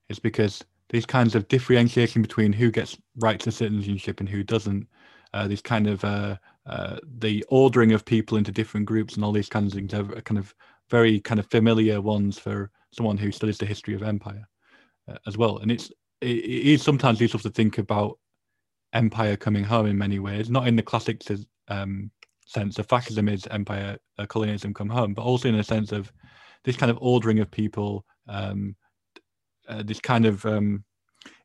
[0.09, 4.87] is because these kinds of differentiation between who gets right to citizenship and who doesn't,
[5.33, 9.31] uh, these kind of uh, uh, the ordering of people into different groups and all
[9.31, 10.53] these kinds of things are kind of
[10.89, 14.47] very kind of familiar ones for someone who studies the history of empire
[15.09, 15.57] uh, as well.
[15.57, 15.91] And it's
[16.21, 18.17] it, it is sometimes useful to think about
[18.95, 21.21] empire coming home in many ways, not in the classic
[21.67, 22.09] um,
[22.47, 26.11] sense of fascism is empire, uh, colonialism come home, but also in a sense of
[26.63, 28.75] this kind of ordering of people, um,
[29.67, 30.83] uh, this kind of um,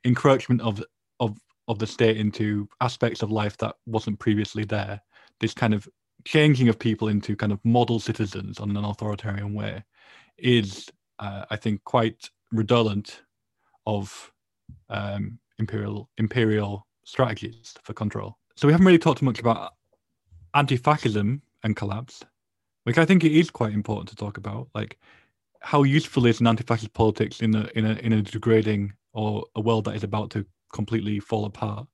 [0.05, 0.82] encroachment of
[1.18, 1.36] of
[1.68, 5.01] of the state into aspects of life that wasn't previously there.
[5.40, 5.88] This kind of
[6.24, 9.82] changing of people into kind of model citizens on an authoritarian way
[10.38, 10.88] is,
[11.18, 13.22] uh, I think, quite redolent
[13.86, 14.32] of
[14.88, 18.39] um, imperial imperial strategies for control.
[18.57, 19.73] So we haven't really talked much about
[20.55, 22.25] anti-fascism and collapse,
[22.85, 24.69] which I think it is quite important to talk about.
[24.75, 24.99] Like,
[25.61, 29.61] how useful is an anti-fascist politics in a in a in a degrading or a
[29.61, 31.87] world that is about to completely fall apart,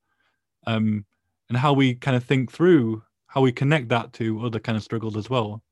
[0.67, 1.05] um,
[1.49, 4.85] and how we kind of think through how we connect that to other kind of
[4.85, 5.63] struggles as well.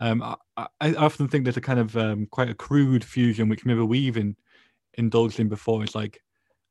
[0.00, 0.22] Um,
[0.56, 3.82] I, I, often think there's a kind of um, quite a crude fusion, which maybe
[3.82, 4.34] we even
[4.94, 5.84] indulged in before.
[5.84, 6.22] It's like,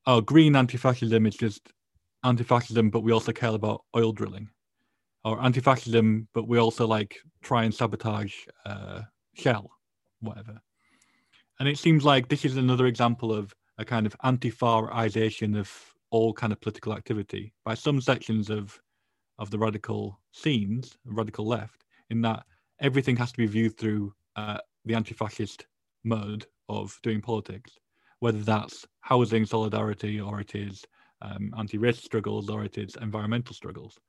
[0.08, 1.72] oh, green anti-fascism is just
[2.24, 4.50] anti-fascism, but we also care about oil drilling,
[5.24, 9.02] or anti-fascism, but we also like try and sabotage uh,
[9.34, 9.70] Shell,
[10.22, 10.60] whatever.
[11.60, 15.72] And it seems like this is another example of a kind of anti-farization of
[16.12, 18.80] all kind of political activity by some sections of
[19.38, 22.44] of the radical scenes, radical left, in that
[22.82, 25.66] everything has to be viewed through uh, the anti-fascist
[26.04, 27.78] mode of doing politics,
[28.20, 30.86] whether that's housing solidarity or it is
[31.22, 34.00] um, anti-racist struggles or it is environmental struggles.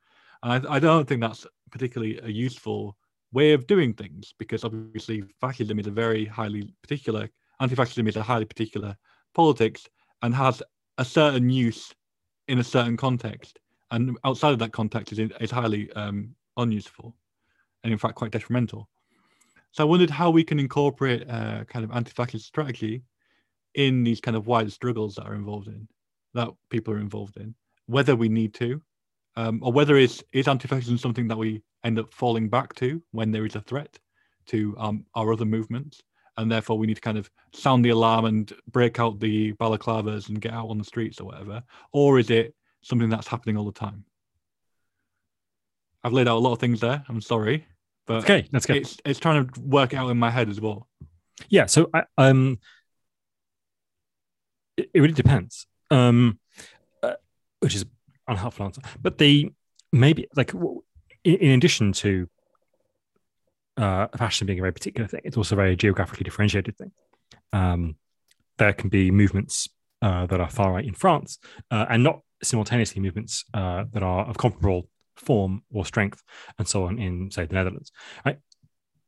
[0.42, 2.96] And I, I don't think that's particularly a useful
[3.32, 7.28] way of doing things because obviously fascism is a very highly particular,
[7.60, 8.96] anti-fascism is a highly particular
[9.34, 9.86] politics
[10.22, 10.62] and has
[10.98, 11.94] a certain use
[12.48, 13.58] in a certain context
[13.90, 17.14] and outside of that context is, is highly um, unuseful
[17.84, 18.88] and in fact quite detrimental.
[19.72, 23.02] So I wondered how we can incorporate uh, kind of anti-fascist strategy
[23.74, 25.86] in these kind of wider struggles that are involved in,
[26.34, 27.54] that people are involved in,
[27.86, 28.80] whether we need to,
[29.36, 33.30] um, or whether is is anti-fascism something that we end up falling back to when
[33.30, 33.98] there is a threat
[34.46, 36.02] to um, our other movements,
[36.36, 40.28] and therefore we need to kind of sound the alarm and break out the balaclavas
[40.28, 41.62] and get out on the streets or whatever,
[41.92, 44.04] or is it something that's happening all the time.
[46.02, 47.04] I've laid out a lot of things there.
[47.08, 47.66] I'm sorry,
[48.06, 48.76] but okay, that's good.
[48.76, 50.88] It's it's trying to work out in my head as well.
[51.48, 52.58] Yeah, so I, um,
[54.76, 55.66] it, it really depends.
[55.90, 56.38] Um,
[57.60, 57.90] which is an
[58.28, 58.82] unhelpful answer.
[59.00, 59.52] But the
[59.92, 60.52] maybe like
[61.24, 62.28] in, in addition to
[63.76, 66.92] uh, fashion being a very particular thing, it's also a very geographically differentiated thing.
[67.52, 67.96] Um,
[68.58, 69.68] there can be movements
[70.02, 71.38] uh, that are far right in France,
[71.70, 76.22] uh, and not simultaneously movements uh, that are of comparable form or strength,
[76.58, 77.92] and so on in say the Netherlands.
[78.24, 78.38] Right?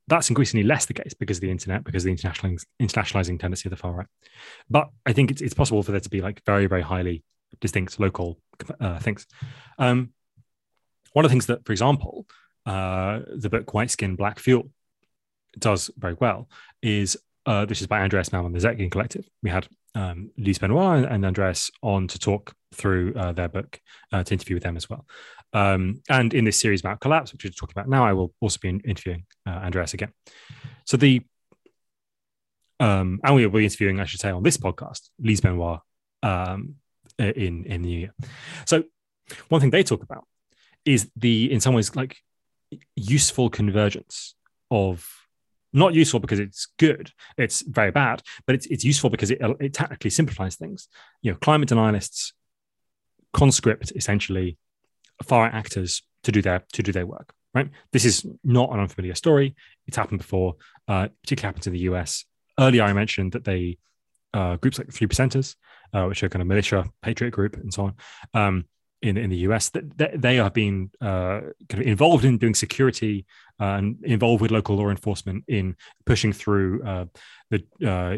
[0.09, 3.69] That's increasingly less the case because of the internet, because of the internationalizing, internationalizing tendency
[3.69, 4.07] of the far right.
[4.69, 7.23] But I think it's, it's possible for there to be like very, very highly
[7.61, 8.41] distinct local
[8.81, 9.27] uh, things.
[9.79, 10.11] Um,
[11.13, 12.27] one of the things that, for example,
[12.67, 14.71] uh, the book White Skin, Black Fuel
[15.59, 16.49] does very well
[16.83, 19.29] is uh, this is by Andreas Malm and the Zetkin Collective.
[19.43, 23.81] We had um, Lise Benoit and Andreas on to talk through uh, their book,
[24.13, 25.07] uh, to interview with them as well.
[25.53, 28.59] Um, and in this series about collapse, which we're talking about now, I will also
[28.61, 30.13] be interviewing uh, Andreas again.
[30.87, 31.23] So the
[32.81, 35.81] um, and we will be interviewing, I should say, on this podcast, Lise Benoit
[36.23, 36.77] um,
[37.19, 38.15] in in the new year.
[38.67, 38.85] So
[39.49, 40.27] one thing they talk about
[40.85, 42.17] is the, in some ways, like
[42.97, 44.35] useful convergence
[44.71, 45.09] of
[45.73, 49.75] not useful because it's good it's very bad but it's, it's useful because it, it
[49.75, 50.89] technically simplifies things
[51.21, 52.33] you know climate denialists
[53.33, 54.57] conscript essentially
[55.23, 57.69] far actors to do their to do their work right?
[57.93, 59.55] This is not an unfamiliar story.
[59.87, 60.57] It's happened before
[60.89, 62.25] uh, particularly happened in the us
[62.59, 63.79] earlier i mentioned that they
[64.35, 65.57] uh, groups like the three percenters
[65.93, 67.95] uh, which are kind of militia patriot group and so on
[68.35, 68.65] um,
[69.03, 73.27] in, in the US that, they have been uh, kind of involved in doing security
[73.61, 75.77] uh, and involved with local law enforcement in
[76.07, 77.05] pushing through uh,
[77.51, 78.17] the uh,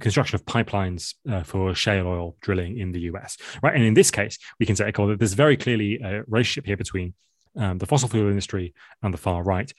[0.00, 3.36] construction of pipelines uh, for shale oil drilling in the US.
[3.62, 6.76] Right, and in this case, we can say, okay, there's very clearly a relationship here
[6.76, 7.14] between
[7.56, 9.72] um, the fossil fuel industry and the far right.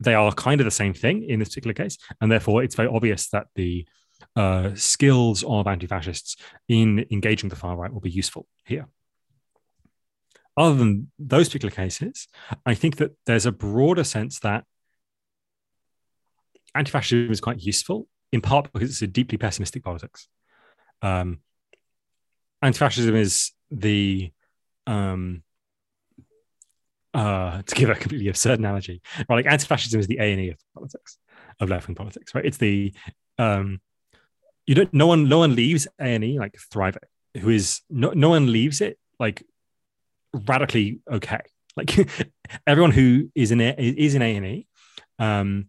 [0.00, 2.88] They are kind of the same thing in this particular case, and therefore it's very
[2.88, 3.86] obvious that the
[4.36, 6.36] uh, skills of anti-fascists
[6.68, 8.86] in engaging the far right will be useful here
[10.60, 12.28] other than those particular cases,
[12.66, 14.64] I think that there's a broader sense that
[16.74, 20.28] anti fascism is quite useful, in part because it's a deeply pessimistic politics.
[21.00, 21.38] Um,
[22.60, 24.32] anti fascism is the,
[24.86, 25.42] um,
[27.14, 29.00] uh, to give a completely absurd analogy,
[29.30, 29.36] right?
[29.36, 31.16] Like anti fascism is the A and E of politics,
[31.58, 32.44] of left wing politics, right?
[32.44, 32.92] It's the,
[33.38, 33.80] um,
[34.66, 37.00] you don't, no one, no one leaves A and E like thriving,
[37.40, 39.42] who is, no, no one leaves it like
[40.32, 41.40] radically okay.
[41.76, 41.96] Like
[42.66, 44.66] everyone who is in a, is in A and E,
[45.18, 45.66] um,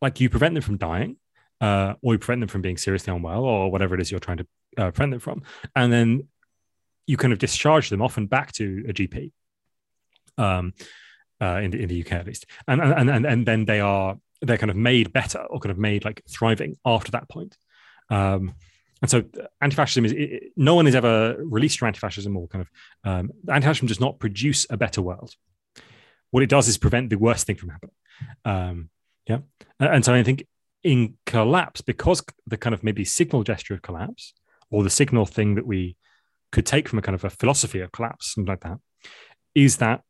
[0.00, 1.16] like you prevent them from dying,
[1.60, 4.38] uh, or you prevent them from being seriously unwell, or whatever it is you're trying
[4.38, 5.42] to uh, prevent them from,
[5.74, 6.28] and then
[7.06, 9.32] you kind of discharge them often back to a GP.
[10.36, 10.72] Um,
[11.40, 14.18] uh, in the in the UK at least, and and and and then they are
[14.42, 17.56] they're kind of made better or kind of made like thriving after that point.
[18.10, 18.54] Um,
[19.00, 19.24] and so
[19.60, 22.70] anti-fascism is it, no one is ever released from anti-fascism or kind of
[23.08, 25.34] um, anti-fascism does not produce a better world.
[26.30, 27.94] What it does is prevent the worst thing from happening.
[28.44, 28.90] Um,
[29.26, 29.38] yeah.
[29.78, 30.46] And so i think
[30.82, 34.32] in collapse because the kind of maybe signal gesture of collapse
[34.70, 35.96] or the signal thing that we
[36.50, 38.78] could take from a kind of a philosophy of collapse something like that
[39.54, 40.02] is that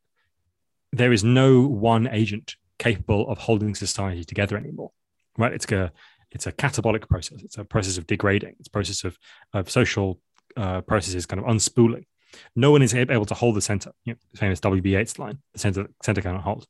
[0.92, 4.92] there is no one agent capable of holding society together anymore
[5.38, 5.52] right?
[5.52, 5.92] It's a
[6.30, 7.42] it's a catabolic process.
[7.42, 8.56] It's a process of degrading.
[8.58, 9.18] It's a process of,
[9.54, 10.20] of social
[10.56, 12.06] uh, processes kind of unspooling.
[12.54, 13.92] No one is able to hold the center.
[14.04, 14.90] You know, the famous W.B.
[14.90, 16.66] Yeats line: "The center, center cannot hold."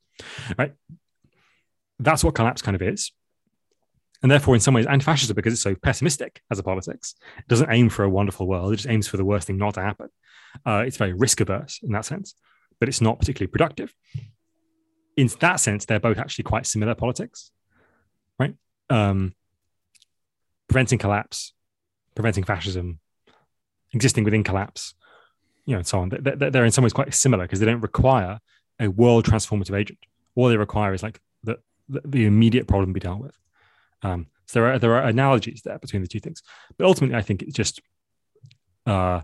[0.57, 0.73] Right.
[1.99, 3.11] That's what collapse kind of is,
[4.23, 7.71] and therefore, in some ways, anti-fascism, because it's so pessimistic as a politics, it doesn't
[7.71, 8.73] aim for a wonderful world.
[8.73, 10.09] It just aims for the worst thing not to happen.
[10.67, 12.35] Uh, it's very risk averse in that sense,
[12.81, 13.95] but it's not particularly productive.
[15.17, 17.53] In that sense, they're both actually quite similar politics,
[18.39, 18.55] right?
[18.91, 19.35] Um,
[20.69, 21.53] preventing collapse,
[22.15, 23.01] preventing fascism,
[23.93, 24.95] existing within collapse,
[25.65, 26.11] you know, and so on.
[26.11, 28.39] They're in some ways quite similar because they don't require
[28.81, 29.99] a world transformative agent.
[30.35, 31.59] All they require is like the,
[31.89, 33.37] the immediate problem be dealt with.
[34.03, 36.43] Um, so there are there are analogies there between the two things,
[36.77, 37.83] but ultimately, I think it's just
[38.87, 39.21] uh,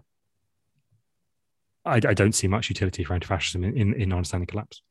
[1.85, 4.83] I, I don't see much utility for anti-fascism in, in, in understanding collapse.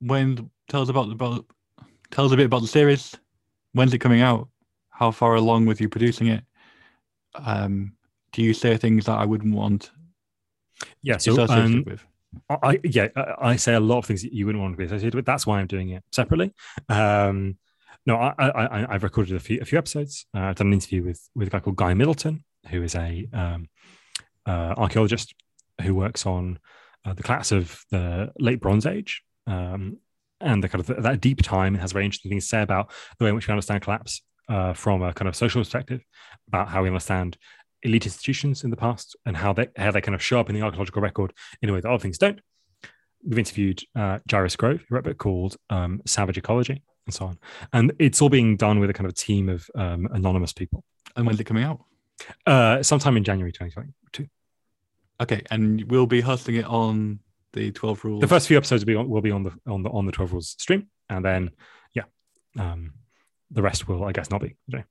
[0.00, 1.46] When tell us about the about
[2.10, 3.14] tell us a bit about the series.
[3.72, 4.49] When's it coming out?
[5.00, 6.44] How far along with you producing it?
[7.34, 7.94] Um,
[8.32, 9.90] do you say things that I wouldn't want?
[11.02, 12.04] Yeah, so um, with?
[12.50, 13.08] I yeah,
[13.40, 15.24] I say a lot of things that you wouldn't want to be associated with.
[15.24, 16.52] That's why I'm doing it separately.
[16.90, 17.56] Um,
[18.04, 20.26] no, I, I I've recorded a few a few episodes.
[20.36, 23.26] Uh, I've done an interview with with a guy called Guy Middleton, who is a
[23.32, 23.70] um,
[24.44, 25.34] uh, archaeologist
[25.80, 26.58] who works on
[27.06, 29.96] uh, the collapse of the late Bronze Age um,
[30.42, 31.74] and the kind of that deep time.
[31.76, 34.20] Has very interesting things to say about the way in which we understand collapse
[34.50, 36.02] uh, from a kind of social perspective
[36.48, 37.38] about how we understand
[37.82, 40.54] elite institutions in the past and how they how they kind of show up in
[40.54, 41.32] the archaeological record
[41.62, 42.40] in a way that other things don't.
[43.24, 47.26] We've interviewed uh, Jairus Grove, who wrote a book called um, Savage Ecology, and so
[47.26, 47.38] on.
[47.72, 50.84] And it's all being done with a kind of team of um, anonymous people.
[51.16, 51.80] And when's it coming out?
[52.46, 54.26] Uh, sometime in January 2022.
[55.20, 57.20] Okay, and we'll be hustling it on
[57.52, 58.20] the 12 rules.
[58.22, 60.12] The first few episodes will be on, will be on the on the on the
[60.12, 61.50] 12 rules stream, and then
[61.94, 62.04] yeah,
[62.58, 62.94] um,
[63.50, 64.56] the rest will I guess not be.
[64.66, 64.84] You know.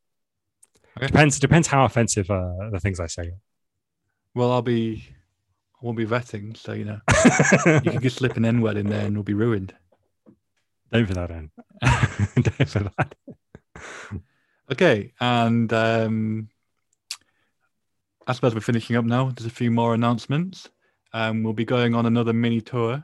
[0.97, 1.07] Okay.
[1.07, 3.31] Depends depends how offensive uh, the things I say.
[4.35, 5.03] Well, I'll be,
[5.81, 6.99] I won't be vetting, so you know,
[7.83, 9.73] you can just slip an N word in there and we'll be ruined.
[10.91, 11.51] Don't for that end.
[11.81, 13.15] Don't for that.
[14.71, 16.49] Okay, and um,
[18.27, 19.31] I suppose we're finishing up now.
[19.31, 20.69] There's a few more announcements.
[21.13, 23.03] Um, we'll be going on another mini tour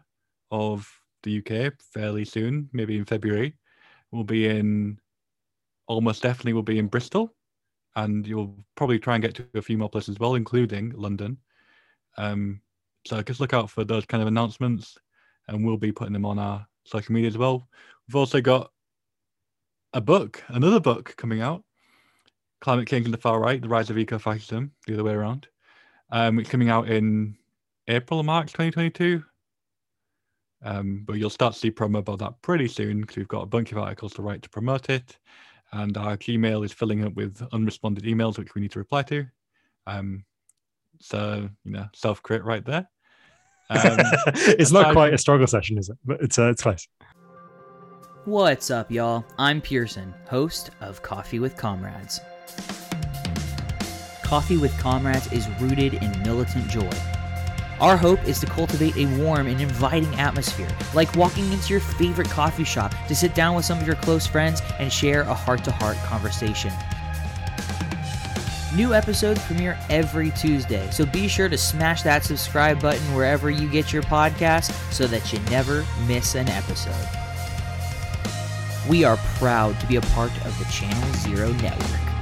[0.52, 0.88] of
[1.24, 3.56] the UK fairly soon, maybe in February.
[4.12, 5.00] We'll be in,
[5.88, 7.34] almost definitely, we'll be in Bristol,
[7.96, 11.38] and you'll probably try and get to a few more places as well, including London.
[12.18, 12.62] Um,
[13.06, 14.98] so just look out for those kind of announcements,
[15.48, 17.68] and we'll be putting them on our social media as well.
[18.08, 18.72] We've also got
[19.94, 21.64] a book, another book coming out,
[22.62, 25.48] Climate Change and the Far Right: The Rise of Ecofascism, the other way around.
[26.12, 27.36] Um, it's coming out in
[27.88, 29.24] April or March 2022.
[30.64, 33.48] Um, but you'll start to see promo about that pretty soon because we've got a
[33.48, 35.18] bunch of articles to write to promote it.
[35.76, 39.26] And our Gmail is filling up with unresponded emails, which we need to reply to.
[39.86, 40.24] Um,
[41.02, 42.88] so, you know, self crit right there.
[43.70, 43.98] Um,
[44.58, 45.98] it's not quite a struggle session, is it?
[46.06, 46.88] But it's uh, it's close.
[48.24, 49.26] What's up, y'all?
[49.38, 52.22] I'm Pearson, host of Coffee with Comrades.
[54.24, 57.15] Coffee with Comrades is rooted in militant joy.
[57.82, 62.30] Our hope is to cultivate a warm and inviting atmosphere, like walking into your favorite
[62.30, 65.66] coffee shop to sit down with some of your close friends and share a heart
[65.66, 66.72] to heart conversation.
[68.76, 73.70] New episodes premiere every Tuesday, so be sure to smash that subscribe button wherever you
[73.70, 76.94] get your podcast so that you never miss an episode.
[78.90, 82.15] We are proud to be a part of the Channel Zero Network.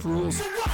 [0.00, 0.73] Twelve rules.